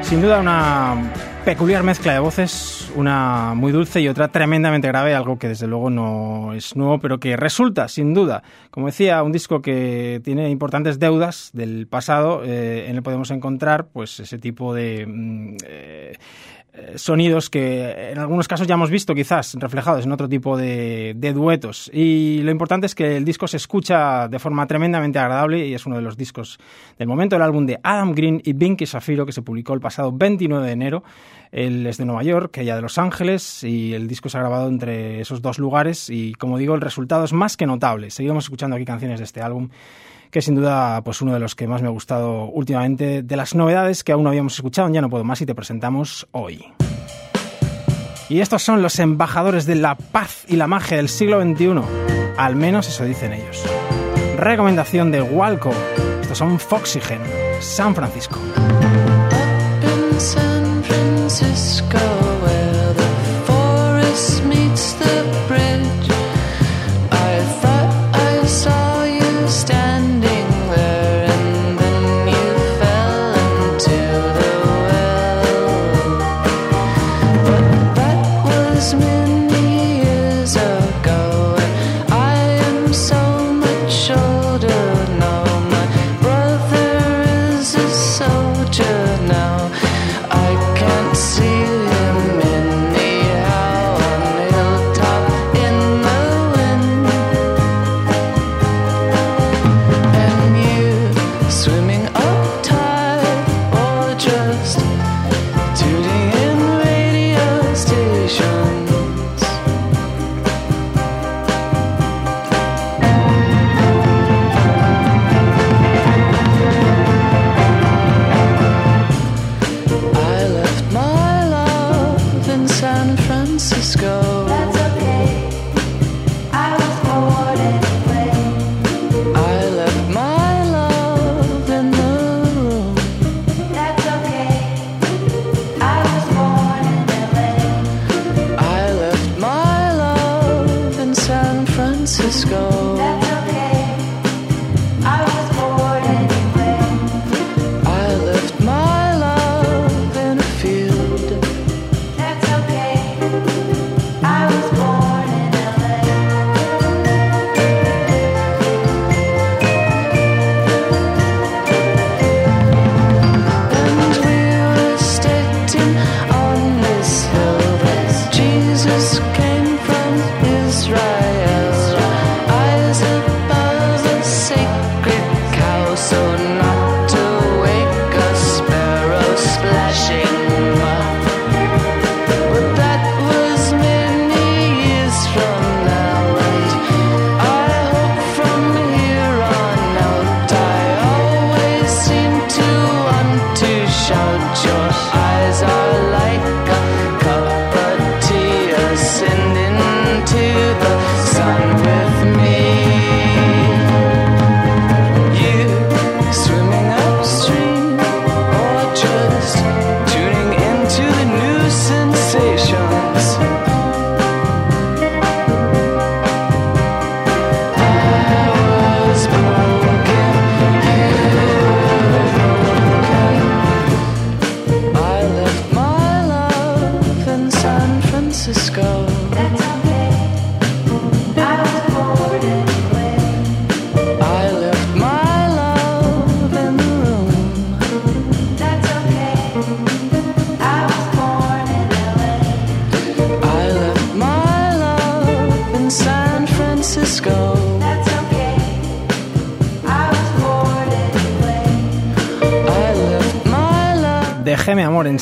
Sin 0.02 0.22
duda 0.22 0.42
una 0.42 1.12
peculiar 1.46 1.84
mezcla 1.84 2.12
de 2.12 2.20
voces, 2.20 2.92
una 2.96 3.54
muy 3.56 3.72
dulce 3.72 4.02
y 4.02 4.10
otra 4.10 4.28
tremendamente 4.28 4.90
grave, 4.90 5.16
algo 5.16 5.40
que 5.40 5.48
desde 5.48 5.66
luego 5.66 5.90
no 5.90 6.52
es 6.54 6.76
nuevo, 6.76 7.00
pero 7.00 7.22
que 7.22 7.38
resulta, 7.38 7.88
sin 7.88 8.14
duda, 8.14 8.44
como 8.72 8.88
decía, 8.88 9.24
un 9.24 9.32
disco 9.32 9.62
que 9.62 10.20
tiene 10.26 10.50
importantes 10.50 11.00
deudas 11.00 11.52
del 11.54 11.88
pasado, 11.88 12.44
eh, 12.44 12.90
en 12.90 12.98
el 12.98 13.02
podemos 13.04 13.32
encontrar 13.32 13.88
pues 13.88 14.20
ese 14.20 14.38
tipo 14.40 14.74
de... 14.74 15.06
mm, 15.08 15.56
eh, 15.66 16.14
sonidos 16.96 17.50
que 17.50 18.12
en 18.12 18.18
algunos 18.18 18.48
casos 18.48 18.68
ya 18.68 18.76
hemos 18.76 18.90
visto 18.90 19.16
quizás 19.16 19.56
reflejados 19.56 20.06
en 20.06 20.12
otro 20.12 20.30
tipo 20.30 20.58
de, 20.58 21.16
duetos. 21.34 21.90
Y 21.94 22.42
lo 22.44 22.52
importante 22.52 22.86
es 22.86 22.96
que 22.96 23.18
el 23.18 23.26
disco 23.26 23.48
se 23.48 23.58
escucha 23.58 24.28
de 24.28 24.40
forma 24.40 24.66
tremendamente 24.68 25.20
agradable 25.20 25.68
y 25.68 25.74
es 25.74 25.86
uno 25.86 25.96
de 25.96 26.02
los 26.02 26.18
discos 26.18 26.60
del 26.98 27.08
momento, 27.08 27.36
el 27.36 27.42
álbum 27.42 27.66
de 27.66 27.80
Adam 27.84 28.14
Green 28.14 28.42
y 28.44 28.54
Binky 28.54 28.86
Safiro 28.86 29.26
que 29.26 29.32
se 29.32 29.42
publicó 29.42 29.74
el 29.74 29.80
pasado 29.80 30.12
29 30.12 30.66
de 30.66 30.72
enero. 30.72 31.04
Él 31.52 31.86
es 31.88 31.98
de 31.98 32.06
Nueva 32.06 32.24
York, 32.24 32.58
ella 32.58 32.76
de 32.76 32.82
Los 32.82 32.98
Ángeles 32.98 33.64
y 33.64 33.94
el 33.94 34.08
disco 34.08 34.30
se 34.30 34.38
ha 34.38 34.42
grabado 34.42 34.68
entre 34.68 35.22
esos 35.22 35.42
dos 35.42 35.60
lugares 35.60 36.10
y 36.10 36.34
como 36.34 36.58
digo 36.58 36.76
el 36.76 36.82
resultado 36.82 37.24
es 37.26 37.34
más 37.34 37.58
que 37.58 37.66
notable. 37.66 38.10
Seguimos 38.12 38.46
escuchando 38.46 38.76
aquí 38.76 38.86
canciones 38.86 39.20
de 39.20 39.26
este 39.26 39.42
álbum 39.42 39.70
que 40.32 40.42
sin 40.42 40.56
duda 40.56 41.02
pues 41.04 41.22
uno 41.22 41.34
de 41.34 41.40
los 41.40 41.56
que 41.56 41.68
más 41.68 41.82
me 41.82 41.88
ha 41.88 41.92
gustado 41.92 42.46
últimamente, 42.46 43.24
de 43.24 43.36
las 43.36 43.56
novedades 43.56 44.04
que 44.04 44.12
aún 44.12 44.24
no 44.24 44.30
habíamos 44.30 44.56
escuchado, 44.56 44.90
ya 44.90 45.02
no 45.02 45.10
puedo 45.10 45.24
más 45.24 45.42
y 45.42 45.46
te 45.46 45.56
presentamos 45.56 46.28
hoy. 46.32 46.66
Y 48.30 48.42
estos 48.42 48.62
son 48.62 48.82
los 48.82 49.00
embajadores 49.00 49.66
de 49.66 49.76
la 49.76 49.96
paz 49.96 50.44
y 50.48 50.58
la 50.58 50.68
magia 50.68 50.98
del 50.98 51.08
siglo 51.08 51.42
XXI, 51.42 51.82
al 52.38 52.56
menos 52.56 52.88
eso 52.88 53.06
dicen 53.06 53.34
ellos. 53.34 53.64
Recomendación 54.38 55.12
de 55.12 55.22
Walco, 55.22 55.72
estos 56.22 56.38
son 56.38 56.60
Foxygen, 56.60 57.22
San 57.62 57.96
Francisco. 57.96 58.38
San 60.18 60.84
Francisco. 60.84 62.17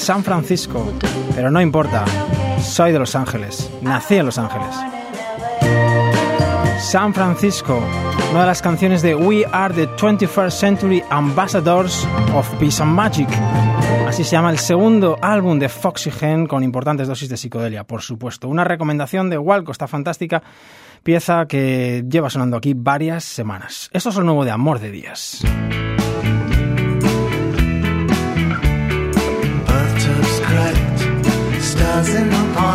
San 0.06 0.24
Francisco, 0.24 0.94
pero 1.34 1.50
no 1.50 1.60
importa, 1.60 2.06
soy 2.62 2.92
de 2.92 3.00
Los 3.00 3.16
Ángeles, 3.16 3.72
nací 3.82 4.18
en 4.18 4.28
Los 4.28 4.38
Ángeles. 4.38 4.70
San 6.80 7.12
Francisco, 7.12 7.82
una 8.30 8.42
de 8.42 8.46
las 8.46 8.62
canciones 8.62 9.02
de 9.02 9.16
We 9.16 9.48
Are 9.52 9.74
the 9.74 9.88
21st 9.96 10.52
Century 10.52 11.04
Ambassadors 11.10 12.08
of 12.36 12.48
Peace 12.60 12.84
and 12.84 12.94
Magic. 12.94 13.28
Así 14.08 14.24
se 14.24 14.34
llama 14.34 14.52
el 14.52 14.60
segundo 14.60 15.18
álbum 15.24 15.58
de 15.58 15.70
Foxy 15.70 16.12
Gen 16.12 16.46
con 16.46 16.62
importantes 16.62 17.08
dosis 17.08 17.28
de 17.28 17.38
psicodelia, 17.38 17.84
por 17.84 18.04
supuesto. 18.04 18.48
Una 18.48 18.64
recomendación 18.64 19.32
de 19.32 19.40
Walco, 19.40 19.72
está 19.72 19.88
fantástica, 19.88 20.44
pieza 21.02 21.48
que 21.48 22.06
lleva 22.08 22.30
sonando 22.30 22.58
aquí 22.58 22.76
varias 22.76 23.24
semanas. 23.24 23.90
Esto 23.92 24.10
es 24.10 24.16
lo 24.18 24.24
nuevo 24.24 24.46
de 24.46 24.52
Amor 24.52 24.78
de 24.78 24.92
Días. 24.92 25.44
in 32.16 32.30
the 32.30 32.54
park. 32.56 32.75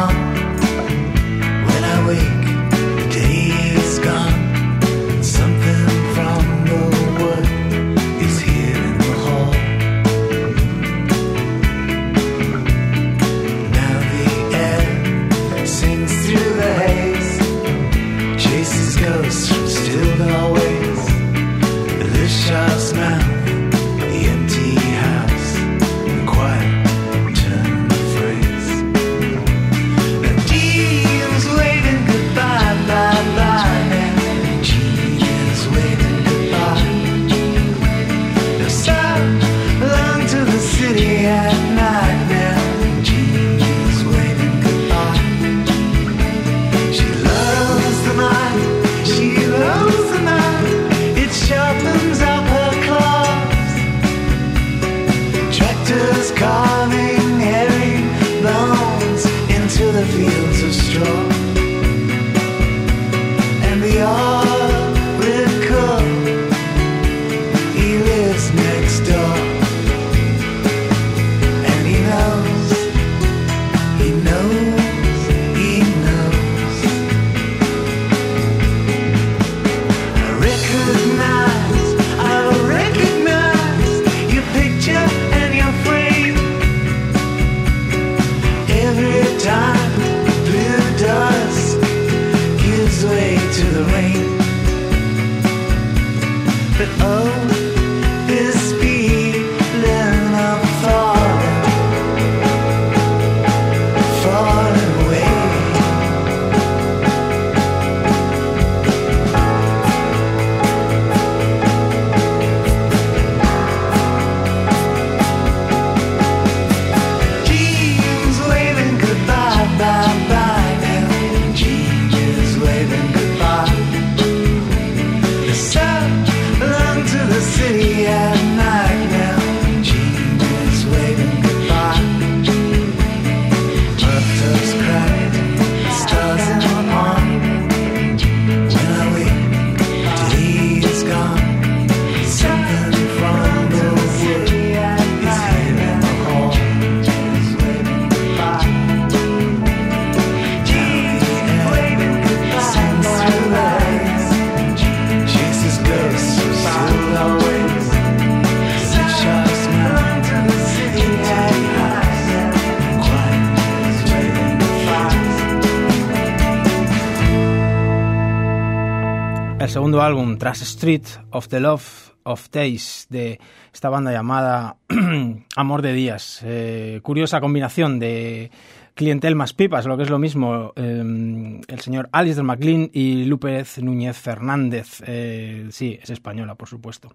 Segundo 169.90 170.06
álbum, 170.06 170.38
tras 170.38 170.62
Street 170.62 171.02
of 171.30 171.48
the 171.48 171.58
Love 171.58 172.12
of 172.22 172.48
Days, 172.52 173.08
de 173.10 173.40
esta 173.74 173.88
banda 173.88 174.12
llamada 174.12 174.76
Amor 175.56 175.82
de 175.82 175.92
Días. 175.92 176.42
Eh, 176.44 177.00
curiosa 177.02 177.40
combinación 177.40 177.98
de 177.98 178.52
clientel 178.94 179.34
más 179.34 179.52
pipas, 179.52 179.86
lo 179.86 179.96
que 179.96 180.04
es 180.04 180.10
lo 180.10 180.20
mismo, 180.20 180.72
eh, 180.76 181.60
el 181.66 181.80
señor 181.80 182.08
Alistair 182.12 182.44
McLean 182.44 182.88
y 182.92 183.24
Lupez 183.24 183.82
Núñez 183.82 184.16
Fernández. 184.16 185.02
Eh, 185.08 185.66
sí, 185.72 185.98
es 186.00 186.10
española, 186.10 186.54
por 186.54 186.68
supuesto. 186.68 187.12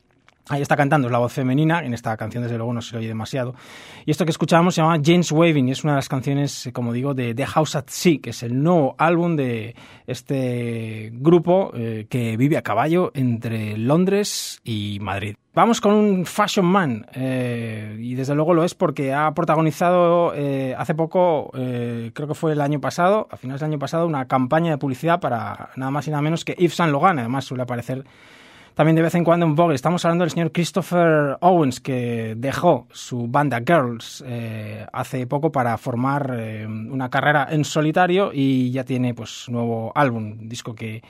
Ahí 0.47 0.61
está 0.61 0.75
cantando, 0.75 1.09
la 1.09 1.17
voz 1.17 1.33
femenina, 1.33 1.83
en 1.83 1.95
esta 1.95 2.15
canción 2.17 2.43
desde 2.43 2.57
luego 2.57 2.71
no 2.71 2.79
se 2.79 2.95
oye 2.95 3.07
demasiado. 3.07 3.55
Y 4.05 4.11
esto 4.11 4.25
que 4.25 4.31
escuchábamos 4.31 4.75
se 4.75 4.81
llama 4.81 5.01
James 5.03 5.31
Waving 5.31 5.69
y 5.69 5.71
es 5.71 5.83
una 5.83 5.93
de 5.93 5.97
las 5.97 6.07
canciones, 6.07 6.67
eh, 6.67 6.71
como 6.71 6.93
digo, 6.93 7.15
de 7.15 7.33
The 7.33 7.47
House 7.47 7.75
at 7.75 7.85
Sea, 7.87 8.19
que 8.21 8.29
es 8.29 8.43
el 8.43 8.61
nuevo 8.61 8.93
álbum 8.99 9.35
de 9.35 9.75
este 10.05 11.09
grupo 11.13 11.71
eh, 11.73 12.05
que 12.11 12.37
vive 12.37 12.57
a 12.57 12.61
caballo 12.61 13.11
entre 13.15 13.75
Londres 13.75 14.61
y 14.63 14.99
Madrid. 15.01 15.35
Vamos 15.55 15.81
con 15.81 15.93
un 15.93 16.27
Fashion 16.27 16.65
Man, 16.67 17.07
eh, 17.13 17.97
y 17.99 18.13
desde 18.13 18.35
luego 18.35 18.53
lo 18.53 18.63
es 18.63 18.75
porque 18.75 19.13
ha 19.13 19.33
protagonizado 19.33 20.31
hace 20.77 20.93
poco, 20.93 21.49
creo 21.53 22.27
que 22.27 22.33
fue 22.35 22.51
el 22.51 22.61
año 22.61 22.79
pasado, 22.81 23.27
a 23.31 23.37
finales 23.37 23.61
del 23.61 23.71
año 23.71 23.79
pasado, 23.79 24.05
una 24.05 24.27
campaña 24.27 24.69
de 24.69 24.77
publicidad 24.77 25.19
para 25.19 25.69
nada 25.75 25.91
más 25.91 26.07
y 26.07 26.11
nada 26.11 26.21
menos 26.21 26.45
que 26.45 26.53
Yves 26.53 26.75
Saint 26.75 26.91
Laurent. 26.91 27.19
Además 27.19 27.45
suele 27.45 27.63
aparecer 27.63 28.03
también 28.76 28.95
de 28.97 29.01
vez 29.01 29.15
en 29.15 29.23
cuando 29.23 29.45
en 29.45 29.55
Vogue. 29.55 29.73
Estamos 29.73 30.03
hablando 30.05 30.23
del 30.23 30.32
señor 30.32 30.51
Christopher 30.51 31.38
Owens, 31.39 31.80
que 31.80 32.36
dejó 32.38 32.88
su 32.91 33.28
banda 33.28 33.61
Girls 33.65 34.23
eh, 34.28 34.86
hace 34.91 35.26
poco 35.26 35.51
para 35.51 35.78
formar 35.78 36.36
eh, 36.38 36.67
una 36.67 37.09
carrera 37.09 37.47
en 37.49 37.63
solitario 37.63 38.32
y 38.34 38.71
ya 38.71 38.84
tiene 38.84 39.13
pues 39.13 39.45
nuevo 39.49 39.91
álbum, 39.95 40.47
disco 40.47 40.76
que 40.76 41.01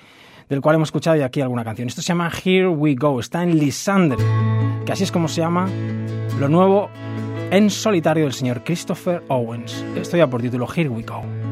del 0.47 0.61
cual 0.61 0.75
hemos 0.75 0.89
escuchado 0.89 1.17
ya 1.17 1.25
aquí 1.25 1.41
alguna 1.41 1.63
canción. 1.63 1.87
Esto 1.87 2.03
se 2.03 2.09
llama 2.09 2.31
Here 2.31 2.67
We 2.67 2.93
Go, 2.93 3.19
está 3.19 3.41
en 3.41 3.57
Lisandre, 3.57 4.23
que 4.85 4.91
así 4.91 5.03
es 5.03 5.11
como 5.11 5.27
se 5.27 5.41
llama 5.41 5.67
lo 6.39 6.47
nuevo 6.47 6.89
en 7.49 7.71
solitario 7.71 8.25
del 8.25 8.33
señor 8.33 8.63
Christopher 8.63 9.23
Owens. 9.27 9.83
Esto 9.95 10.17
ya 10.17 10.29
por 10.29 10.41
título 10.41 10.67
Here 10.71 10.89
We 10.89 11.01
Go. 11.01 11.44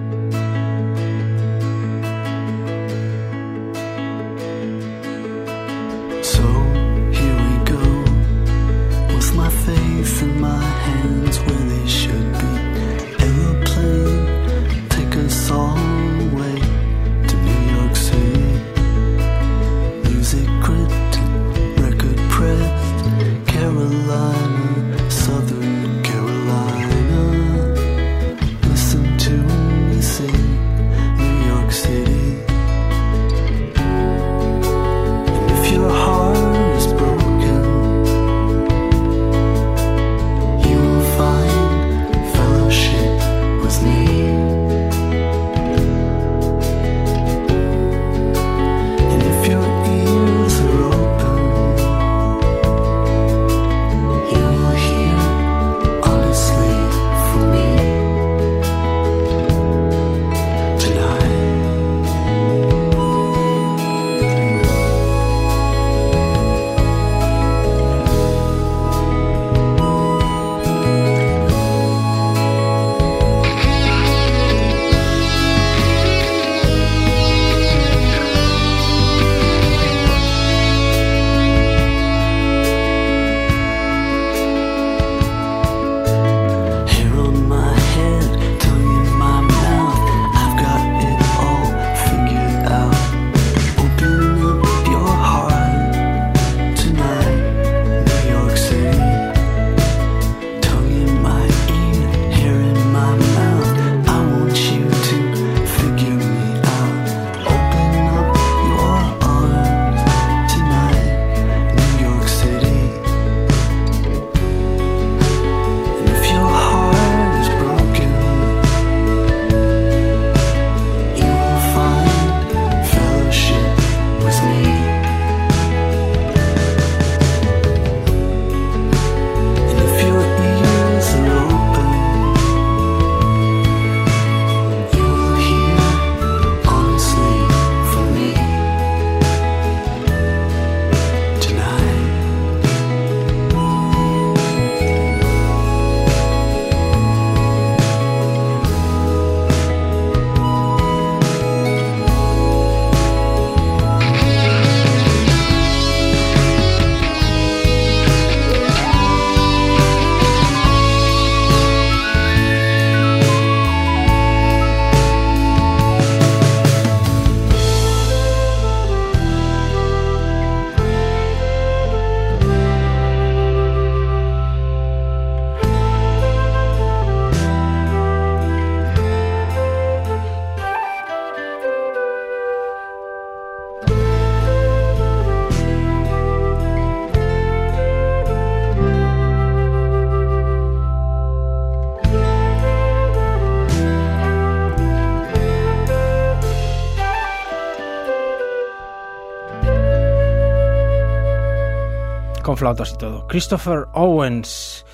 Flautas 202.64 202.94
y 202.94 202.98
todo. 202.98 203.28
Christopher 203.28 203.88
Owens. 203.94 204.86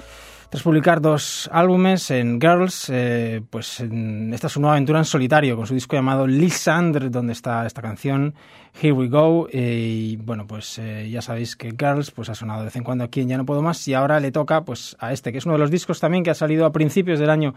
Tras 0.49 0.63
publicar 0.63 1.01
dos 1.01 1.47
álbumes 1.53 2.09
en 2.09 2.41
Girls, 2.41 2.89
eh, 2.91 3.43
pues 3.47 3.79
esta 3.79 4.47
es 4.47 4.53
su 4.53 4.59
nueva 4.59 4.73
aventura 4.73 4.97
en 4.97 5.05
solitario 5.05 5.55
con 5.55 5.67
su 5.67 5.75
disco 5.75 5.95
llamado 5.95 6.25
Lysandre, 6.25 7.11
donde 7.11 7.33
está 7.33 7.67
esta 7.67 7.83
canción 7.83 8.33
Here 8.81 8.91
We 8.91 9.07
Go. 9.07 9.47
eh, 9.51 10.07
y 10.09 10.15
bueno, 10.15 10.47
pues 10.47 10.79
eh, 10.79 11.07
ya 11.11 11.21
sabéis 11.21 11.55
que 11.55 11.75
Girls 11.77 12.09
pues 12.09 12.29
ha 12.29 12.33
sonado 12.33 12.61
de 12.61 12.65
vez 12.65 12.75
en 12.75 12.83
cuando 12.83 13.03
aquí 13.03 13.21
en 13.21 13.27
Ya 13.27 13.37
No 13.37 13.45
Puedo 13.45 13.61
Más 13.61 13.87
y 13.87 13.93
ahora 13.93 14.19
le 14.19 14.31
toca 14.31 14.65
pues 14.65 14.97
a 14.99 15.13
este, 15.13 15.31
que 15.31 15.37
es 15.37 15.45
uno 15.45 15.53
de 15.53 15.59
los 15.59 15.69
discos 15.69 15.99
también 15.99 16.23
que 16.23 16.31
ha 16.31 16.35
salido 16.35 16.65
a 16.65 16.71
principios 16.71 17.19
del 17.19 17.29
año 17.29 17.53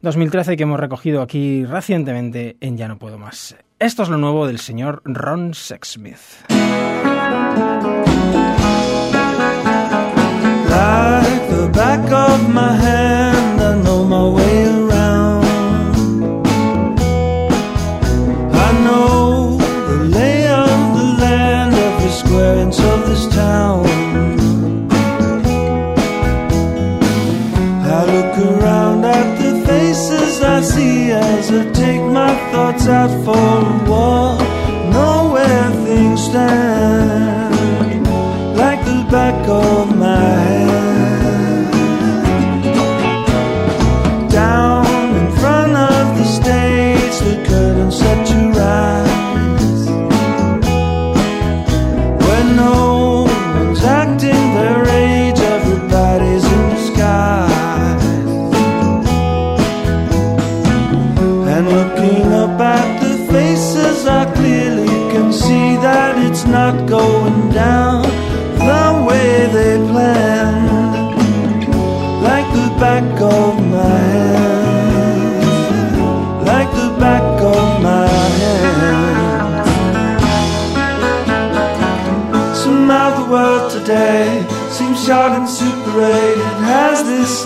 2013 0.00 0.54
y 0.54 0.56
que 0.56 0.62
hemos 0.62 0.80
recogido 0.80 1.20
aquí 1.20 1.66
recientemente 1.66 2.56
en 2.62 2.78
Ya 2.78 2.88
No 2.88 2.98
Puedo 2.98 3.18
Más. 3.18 3.54
Esto 3.78 4.02
es 4.02 4.08
lo 4.08 4.16
nuevo 4.16 4.46
del 4.46 4.58
señor 4.58 5.02
Ron 5.04 5.52
Sexsmith. 5.52 6.16
Like 10.72 11.50
the 11.50 11.68
back 11.80 12.10
of 12.10 12.48
my 12.48 12.72
hand, 12.86 13.60
I 13.60 13.72
know 13.84 14.04
my 14.04 14.26
way 14.36 14.56
around. 14.64 15.44
I 18.66 18.68
know 18.86 19.58
the 19.88 19.98
lay 20.16 20.40
of 20.48 20.78
the 20.96 21.06
land, 21.22 21.74
every 21.74 22.12
square 22.20 22.56
inch 22.64 22.78
of 22.92 22.98
this 23.08 23.24
town. 23.42 23.84
I 27.98 28.00
look 28.14 28.34
around 28.50 29.04
at 29.04 29.28
the 29.42 29.52
faces 29.66 30.40
I 30.40 30.62
see 30.62 31.10
as 31.10 31.50
I 31.50 31.62
take 31.82 32.04
my 32.20 32.32
thoughts 32.50 32.86
out 32.86 33.12
for 33.26 33.51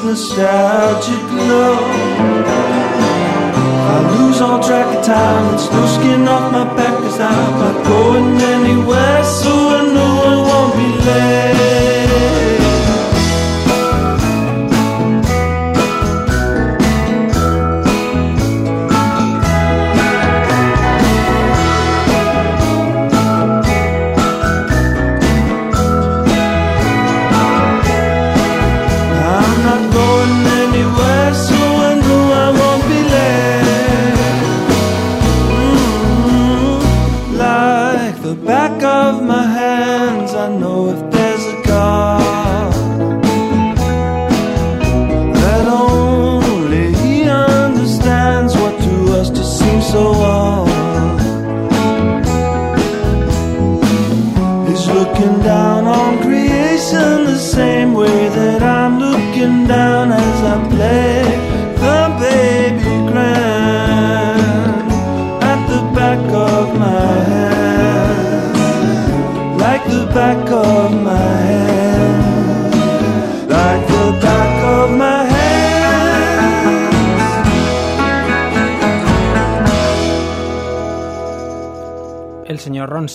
nostalgic 0.07 1.21
glow. 1.31 1.79
I 3.93 3.97
lose 4.15 4.41
all 4.41 4.63
track 4.63 4.87
of 4.97 5.05
time. 5.05 5.55
It's 5.55 5.69
no 5.71 5.85
skin 5.87 6.29
off 6.29 6.53
my 6.53 6.65
back 6.77 6.95
cause 7.03 7.19
I'm 7.19 7.53
not 7.59 7.85
going 7.85 8.41
anywhere. 8.41 9.25
So 9.25 9.51
I 9.51 9.83
know 9.95 10.13
I 10.31 10.35
won't 10.49 10.73
be 10.77 10.89
late. 11.07 11.66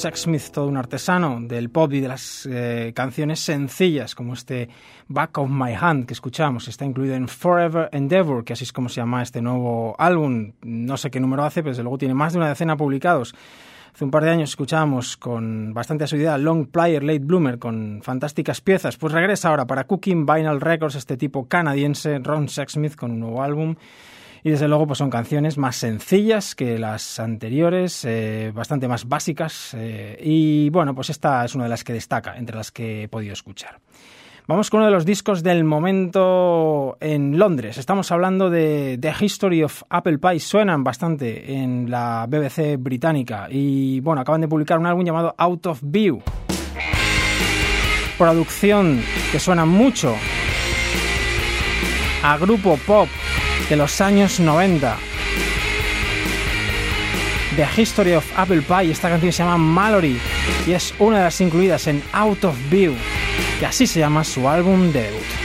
Sexsmith, 0.01 0.49
todo 0.49 0.65
un 0.65 0.77
artesano 0.77 1.37
del 1.39 1.69
pop 1.69 1.93
y 1.93 1.99
de 1.99 2.07
las 2.07 2.47
eh, 2.49 2.91
canciones 2.95 3.39
sencillas, 3.39 4.15
como 4.15 4.33
este 4.33 4.67
Back 5.07 5.37
of 5.37 5.47
My 5.47 5.75
Hand 5.79 6.07
que 6.07 6.13
escuchamos, 6.13 6.67
está 6.67 6.85
incluido 6.85 7.13
en 7.13 7.27
Forever 7.27 7.87
Endeavor, 7.91 8.43
que 8.43 8.53
así 8.53 8.63
es 8.63 8.73
como 8.73 8.89
se 8.89 8.95
llama 8.95 9.21
este 9.21 9.43
nuevo 9.43 9.95
álbum. 9.99 10.53
No 10.63 10.97
sé 10.97 11.11
qué 11.11 11.19
número 11.19 11.43
hace, 11.43 11.61
pero 11.61 11.69
desde 11.69 11.83
luego 11.83 11.99
tiene 11.99 12.15
más 12.15 12.33
de 12.33 12.39
una 12.39 12.49
decena 12.49 12.75
publicados. 12.75 13.35
Hace 13.93 14.03
un 14.03 14.09
par 14.09 14.23
de 14.23 14.31
años 14.31 14.49
escuchábamos 14.49 15.17
con 15.17 15.71
bastante 15.71 16.05
asiduidad 16.05 16.39
Long 16.39 16.65
Player 16.65 17.03
Late 17.03 17.19
Bloomer 17.19 17.59
con 17.59 17.99
fantásticas 18.01 18.59
piezas. 18.59 18.97
Pues 18.97 19.13
regresa 19.13 19.49
ahora 19.49 19.67
para 19.67 19.83
Cooking 19.83 20.25
Vinyl 20.25 20.61
Records 20.61 20.95
este 20.95 21.15
tipo 21.15 21.47
canadiense, 21.47 22.17
Ron 22.17 22.49
Sexsmith, 22.49 22.95
con 22.95 23.11
un 23.11 23.19
nuevo 23.19 23.43
álbum. 23.43 23.75
Y 24.43 24.49
desde 24.49 24.67
luego 24.67 24.87
pues 24.87 24.99
son 24.99 25.09
canciones 25.09 25.57
más 25.57 25.75
sencillas 25.75 26.55
que 26.55 26.79
las 26.79 27.19
anteriores, 27.19 28.03
eh, 28.05 28.51
bastante 28.53 28.87
más 28.87 29.07
básicas. 29.07 29.75
eh, 29.75 30.19
y 30.21 30.69
bueno, 30.69 30.95
pues 30.95 31.09
esta 31.09 31.45
es 31.45 31.53
una 31.55 31.65
de 31.65 31.69
las 31.69 31.83
que 31.83 31.93
destaca 31.93 32.35
entre 32.37 32.55
las 32.55 32.71
que 32.71 33.03
he 33.03 33.07
podido 33.07 33.33
escuchar. 33.33 33.79
Vamos 34.47 34.69
con 34.69 34.79
uno 34.79 34.87
de 34.87 34.91
los 34.91 35.05
discos 35.05 35.43
del 35.43 35.63
momento 35.63 36.97
en 36.99 37.37
Londres. 37.37 37.77
Estamos 37.77 38.11
hablando 38.11 38.49
de 38.49 38.97
The 38.99 39.13
History 39.17 39.63
of 39.63 39.83
Apple 39.89 40.17
Pie. 40.17 40.39
Suenan 40.39 40.83
bastante 40.83 41.53
en 41.53 41.89
la 41.89 42.25
BBC 42.27 42.77
británica. 42.77 43.47
Y 43.49 43.99
bueno, 44.01 44.21
acaban 44.21 44.41
de 44.41 44.47
publicar 44.47 44.79
un 44.79 44.87
álbum 44.87 45.05
llamado 45.05 45.35
Out 45.37 45.67
of 45.67 45.79
View. 45.83 46.21
Producción 48.17 49.01
que 49.31 49.39
suena 49.39 49.65
mucho 49.65 50.15
a 52.23 52.37
grupo 52.37 52.77
pop 52.85 53.07
de 53.71 53.77
los 53.77 54.01
años 54.01 54.41
90. 54.41 54.97
The 57.55 57.81
History 57.81 58.11
of 58.15 58.25
Apple 58.35 58.61
Pie. 58.63 58.91
Esta 58.91 59.07
canción 59.07 59.31
se 59.31 59.43
llama 59.43 59.57
Mallory 59.57 60.19
y 60.67 60.73
es 60.73 60.93
una 60.99 61.19
de 61.19 61.23
las 61.23 61.39
incluidas 61.39 61.87
en 61.87 62.03
Out 62.11 62.43
of 62.43 62.55
View, 62.69 62.93
que 63.61 63.65
así 63.65 63.87
se 63.87 64.01
llama 64.01 64.25
su 64.25 64.49
álbum 64.49 64.91
de 64.91 65.03
debut. 65.03 65.40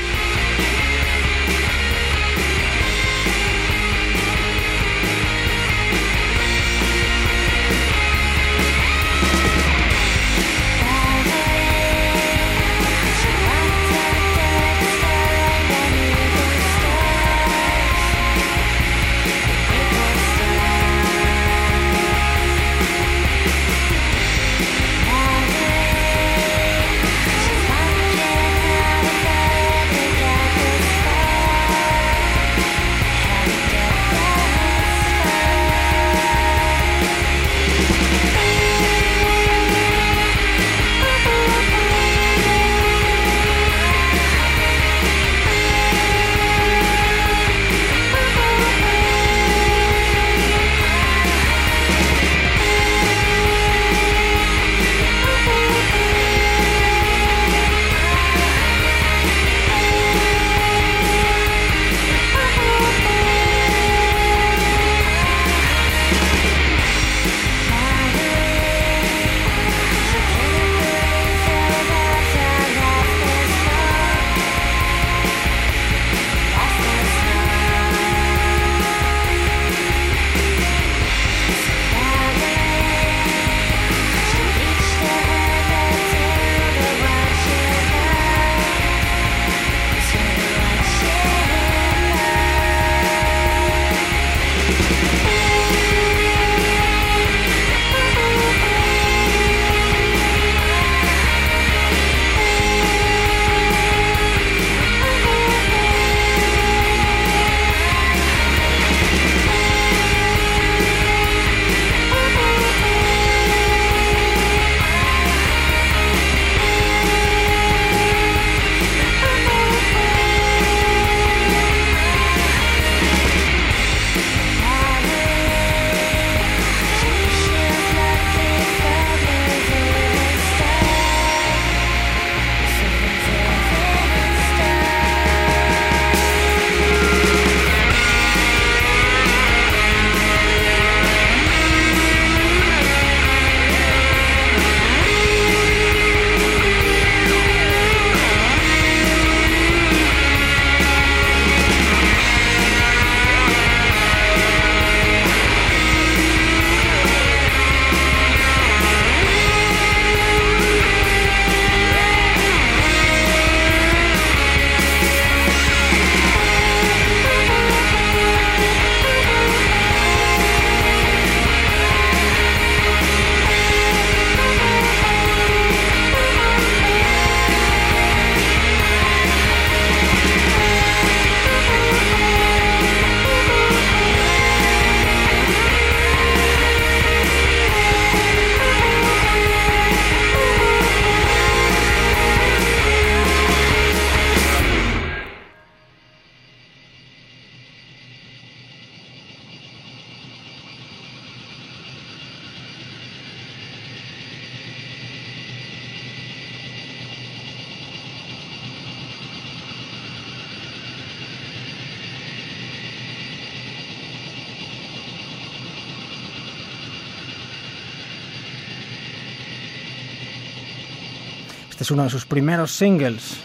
Es 221.86 221.90
uno 221.92 222.02
de 222.02 222.10
sus 222.10 222.26
primeros 222.26 222.72
singles. 222.72 223.36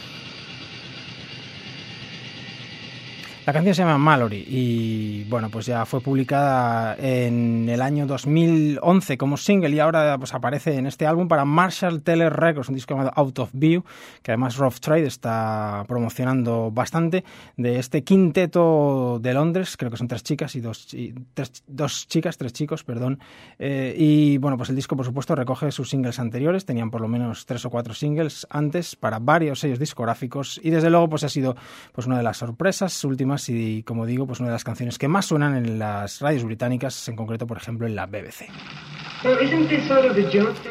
La 3.43 3.53
canción 3.53 3.73
se 3.73 3.81
llama 3.81 3.97
Mallory 3.97 4.45
y 4.47 5.23
bueno, 5.23 5.49
pues 5.49 5.65
ya 5.65 5.83
fue 5.87 5.99
publicada 5.99 6.95
en 6.99 7.67
el 7.69 7.81
año 7.81 8.05
2011 8.05 9.17
como 9.17 9.35
single 9.35 9.71
y 9.71 9.79
ahora 9.79 10.15
pues 10.19 10.35
aparece 10.35 10.75
en 10.75 10.85
este 10.85 11.07
álbum 11.07 11.27
para 11.27 11.43
Marshall 11.43 12.03
Teller 12.03 12.31
Records, 12.31 12.69
un 12.69 12.75
disco 12.75 12.93
llamado 12.93 13.11
Out 13.15 13.39
of 13.39 13.49
View, 13.53 13.83
que 14.21 14.31
además 14.31 14.57
Rough 14.57 14.75
Trade 14.79 15.07
está 15.07 15.83
promocionando 15.87 16.69
bastante 16.69 17.23
de 17.57 17.79
este 17.79 18.03
quinteto 18.03 19.17
de 19.19 19.33
Londres, 19.33 19.75
creo 19.75 19.89
que 19.89 19.97
son 19.97 20.07
tres 20.07 20.21
chicas 20.21 20.55
y 20.55 20.59
dos, 20.61 20.93
y 20.93 21.15
tres- 21.33 21.63
dos 21.65 22.07
chicas, 22.07 22.37
tres 22.37 22.53
chicos, 22.53 22.83
perdón. 22.83 23.17
Eh, 23.57 23.95
y 23.97 24.37
bueno, 24.37 24.55
pues 24.55 24.69
el 24.69 24.75
disco 24.75 24.95
por 24.95 25.05
supuesto 25.05 25.33
recoge 25.33 25.71
sus 25.71 25.89
singles 25.89 26.19
anteriores, 26.19 26.65
tenían 26.65 26.91
por 26.91 27.01
lo 27.01 27.07
menos 27.07 27.47
tres 27.47 27.65
o 27.65 27.71
cuatro 27.71 27.95
singles 27.95 28.45
antes 28.51 28.95
para 28.95 29.17
varios 29.17 29.59
sellos 29.61 29.79
discográficos 29.79 30.59
y 30.63 30.69
desde 30.69 30.91
luego 30.91 31.09
pues 31.09 31.23
ha 31.23 31.29
sido 31.29 31.55
pues 31.91 32.05
una 32.05 32.17
de 32.17 32.23
las 32.23 32.37
sorpresas 32.37 33.03
últimas 33.03 33.30
y 33.49 33.83
como 33.83 34.05
digo 34.05 34.27
pues 34.27 34.39
una 34.39 34.49
de 34.49 34.53
las 34.53 34.63
canciones 34.63 34.97
que 34.97 35.07
más 35.07 35.25
suenan 35.25 35.55
en 35.55 35.79
las 35.79 36.19
radios 36.19 36.43
británicas, 36.43 37.07
en 37.07 37.15
concreto 37.15 37.47
por 37.47 37.57
ejemplo 37.57 37.87
en 37.87 37.95
la 37.95 38.05
BBC. 38.05 38.49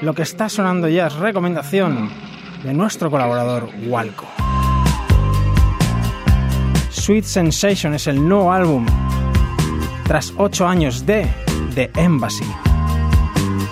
Lo 0.02 0.14
que 0.14 0.22
está 0.22 0.48
sonando 0.48 0.88
ya 0.88 1.06
es 1.06 1.14
recomendación 1.14 2.10
de 2.64 2.74
nuestro 2.74 3.10
colaborador 3.10 3.68
Walco. 3.86 4.26
Sweet 6.90 7.24
Sensation 7.24 7.94
es 7.94 8.06
el 8.06 8.28
nuevo 8.28 8.52
álbum 8.52 8.86
tras 10.04 10.34
ocho 10.36 10.66
años 10.66 11.06
de 11.06 11.28
The 11.74 11.90
Embassy. 11.94 12.44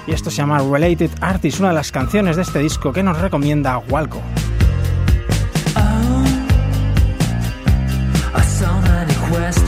Y 0.06 0.12
esto 0.12 0.30
se 0.30 0.38
llama 0.38 0.58
Related 0.60 1.10
Artist, 1.20 1.60
una 1.60 1.68
de 1.68 1.74
las 1.74 1.92
canciones 1.92 2.36
de 2.36 2.42
este 2.42 2.60
disco 2.60 2.92
que 2.92 3.02
nos 3.02 3.20
recomienda 3.20 3.78
Walco. 3.78 4.22
So 9.30 9.67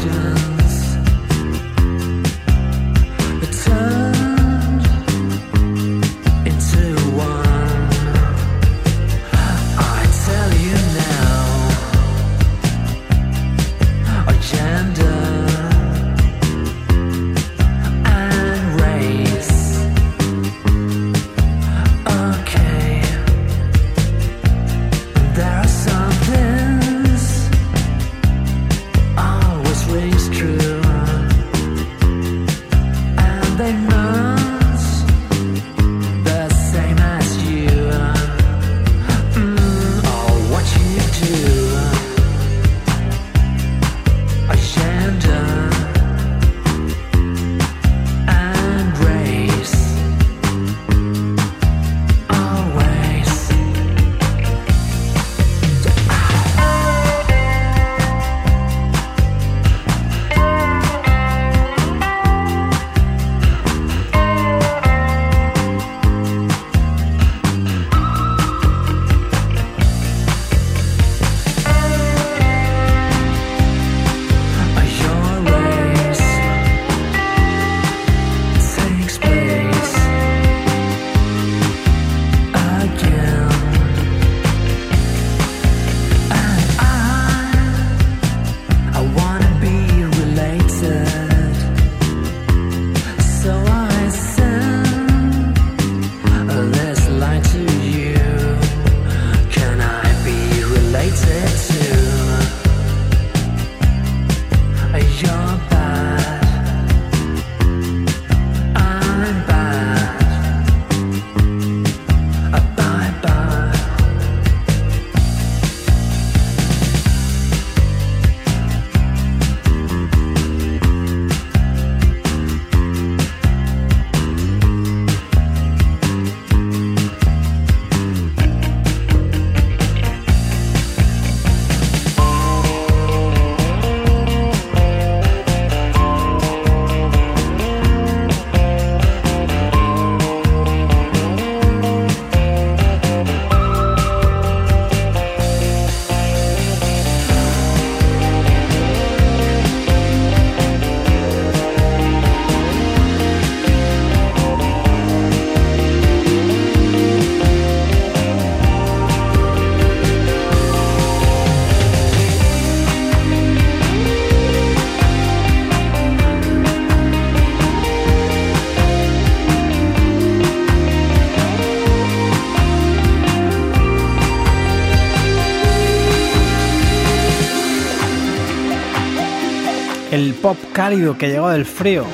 cálido 180.80 181.18
que 181.18 181.28
llegó 181.28 181.50
del 181.50 181.66
frío 181.66 182.06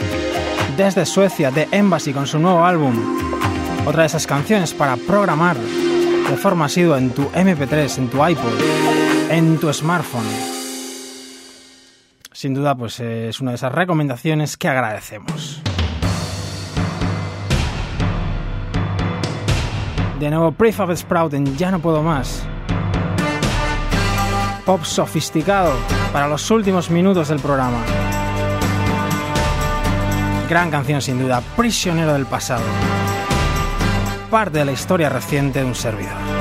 desde 0.77 1.07
Suecia, 1.07 1.53
The 1.53 1.69
Embassy 1.71 2.12
con 2.12 2.27
su 2.27 2.41
nuevo 2.41 2.64
álbum. 2.64 2.97
Otra 3.87 4.03
de 4.03 4.07
esas 4.09 4.27
canciones 4.27 4.75
para 4.75 4.97
programar 4.97 5.57
de 5.57 6.37
forma 6.37 6.64
asidua 6.64 6.99
en 6.99 7.11
tu 7.11 7.31
MP3, 7.31 7.99
en 7.99 8.09
tu 8.09 8.27
iPod, 8.27 9.31
en 9.31 9.59
tu 9.59 9.73
smartphone. 9.73 10.27
Sin 12.33 12.55
duda, 12.55 12.75
pues 12.75 12.99
es 12.99 13.41
una 13.41 13.53
de 13.53 13.55
esas 13.55 13.71
recomendaciones 13.71 14.57
que 14.57 14.67
agradecemos. 14.67 15.62
De 20.19 20.29
nuevo, 20.29 20.51
Prefab 20.51 20.97
Sprout 20.97 21.35
en 21.35 21.57
Ya 21.57 21.71
no 21.71 21.79
puedo 21.79 22.03
más. 22.03 22.43
Pop 24.64 24.83
sofisticado 24.83 25.73
para 26.12 26.27
los 26.27 26.51
últimos 26.51 26.91
minutos 26.91 27.29
del 27.29 27.39
programa. 27.39 28.05
Gran 30.49 30.70
canción 30.70 31.03
sin 31.03 31.18
duda, 31.18 31.42
prisionero 31.57 32.12
del 32.12 32.24
pasado. 32.24 32.62
Parte 34.30 34.59
de 34.59 34.64
la 34.64 34.72
historia 34.72 35.09
reciente 35.09 35.59
de 35.59 35.64
un 35.64 35.74
servidor. 35.74 36.36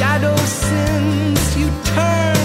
shadow 0.00 0.34
since 0.36 1.56
you 1.58 1.68
turned. 1.84 2.39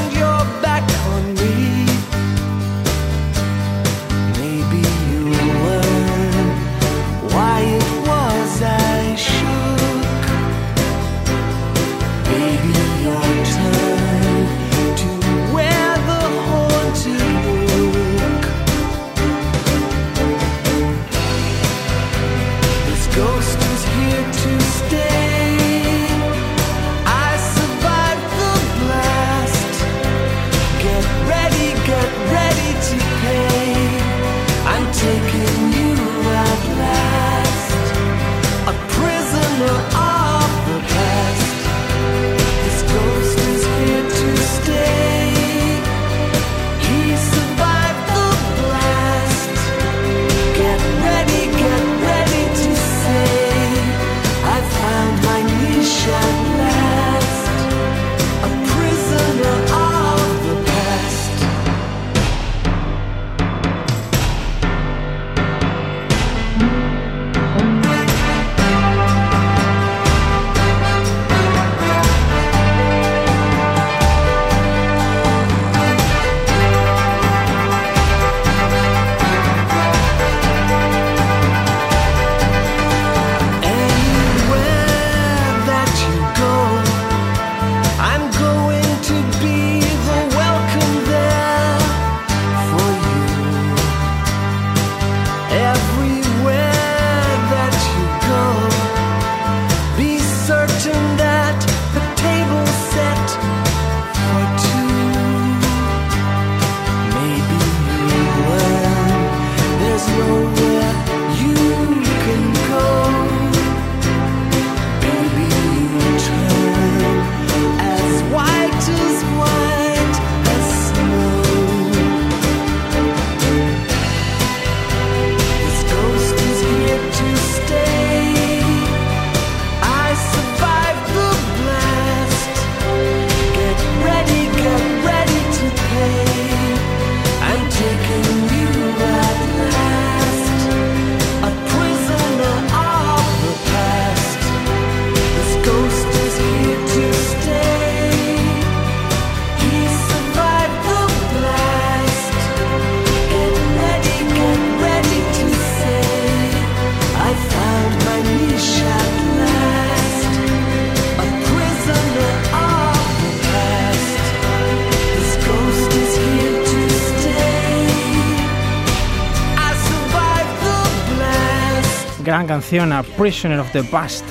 Gran 172.35 172.47
canción 172.47 172.91
a 172.91 173.01
Prisoner 173.01 173.61
of 173.61 173.71
the 173.71 173.81
Past. 173.85 174.25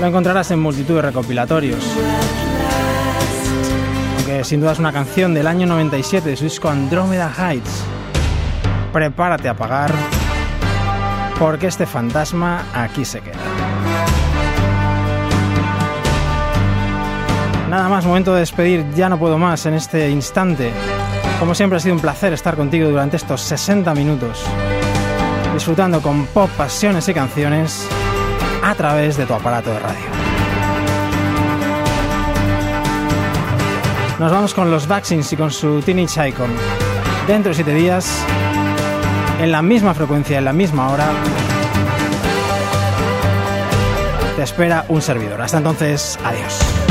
Lo 0.00 0.06
encontrarás 0.06 0.50
en 0.50 0.58
multitud 0.58 0.94
de 0.94 1.02
recopilatorios. 1.02 1.84
Aunque 4.16 4.44
sin 4.44 4.62
duda 4.62 4.72
es 4.72 4.78
una 4.78 4.94
canción 4.94 5.34
del 5.34 5.46
año 5.46 5.66
97 5.66 6.30
de 6.30 6.36
su 6.36 6.44
disco 6.44 6.70
Andromeda 6.70 7.30
Heights. 7.36 7.84
Prepárate 8.94 9.50
a 9.50 9.54
pagar 9.58 9.92
porque 11.38 11.66
este 11.66 11.84
fantasma 11.84 12.64
aquí 12.72 13.04
se 13.04 13.20
queda. 13.20 13.36
Nada 17.68 17.90
más, 17.90 18.06
momento 18.06 18.32
de 18.32 18.40
despedir, 18.40 18.86
ya 18.94 19.10
no 19.10 19.18
puedo 19.18 19.36
más 19.36 19.66
en 19.66 19.74
este 19.74 20.08
instante. 20.08 20.72
Como 21.38 21.54
siempre 21.54 21.76
ha 21.76 21.80
sido 21.80 21.94
un 21.94 22.00
placer 22.00 22.32
estar 22.32 22.56
contigo 22.56 22.88
durante 22.88 23.18
estos 23.18 23.42
60 23.42 23.92
minutos, 23.92 24.46
disfrutando 25.64 26.02
con 26.02 26.26
pop, 26.26 26.50
pasiones 26.58 27.08
y 27.08 27.14
canciones 27.14 27.88
a 28.62 28.74
través 28.74 29.16
de 29.16 29.24
tu 29.24 29.32
aparato 29.32 29.70
de 29.70 29.78
radio. 29.78 30.04
Nos 34.18 34.30
vamos 34.30 34.52
con 34.52 34.70
los 34.70 34.86
Vaccines 34.86 35.32
y 35.32 35.38
con 35.38 35.50
su 35.50 35.80
Teenage 35.80 36.28
Icon. 36.28 36.50
Dentro 37.26 37.48
de 37.48 37.54
7 37.54 37.72
días, 37.72 38.14
en 39.40 39.50
la 39.50 39.62
misma 39.62 39.94
frecuencia, 39.94 40.36
en 40.36 40.44
la 40.44 40.52
misma 40.52 40.90
hora, 40.90 41.08
te 44.36 44.42
espera 44.42 44.84
un 44.88 45.00
servidor. 45.00 45.40
Hasta 45.40 45.56
entonces, 45.56 46.18
adiós. 46.22 46.83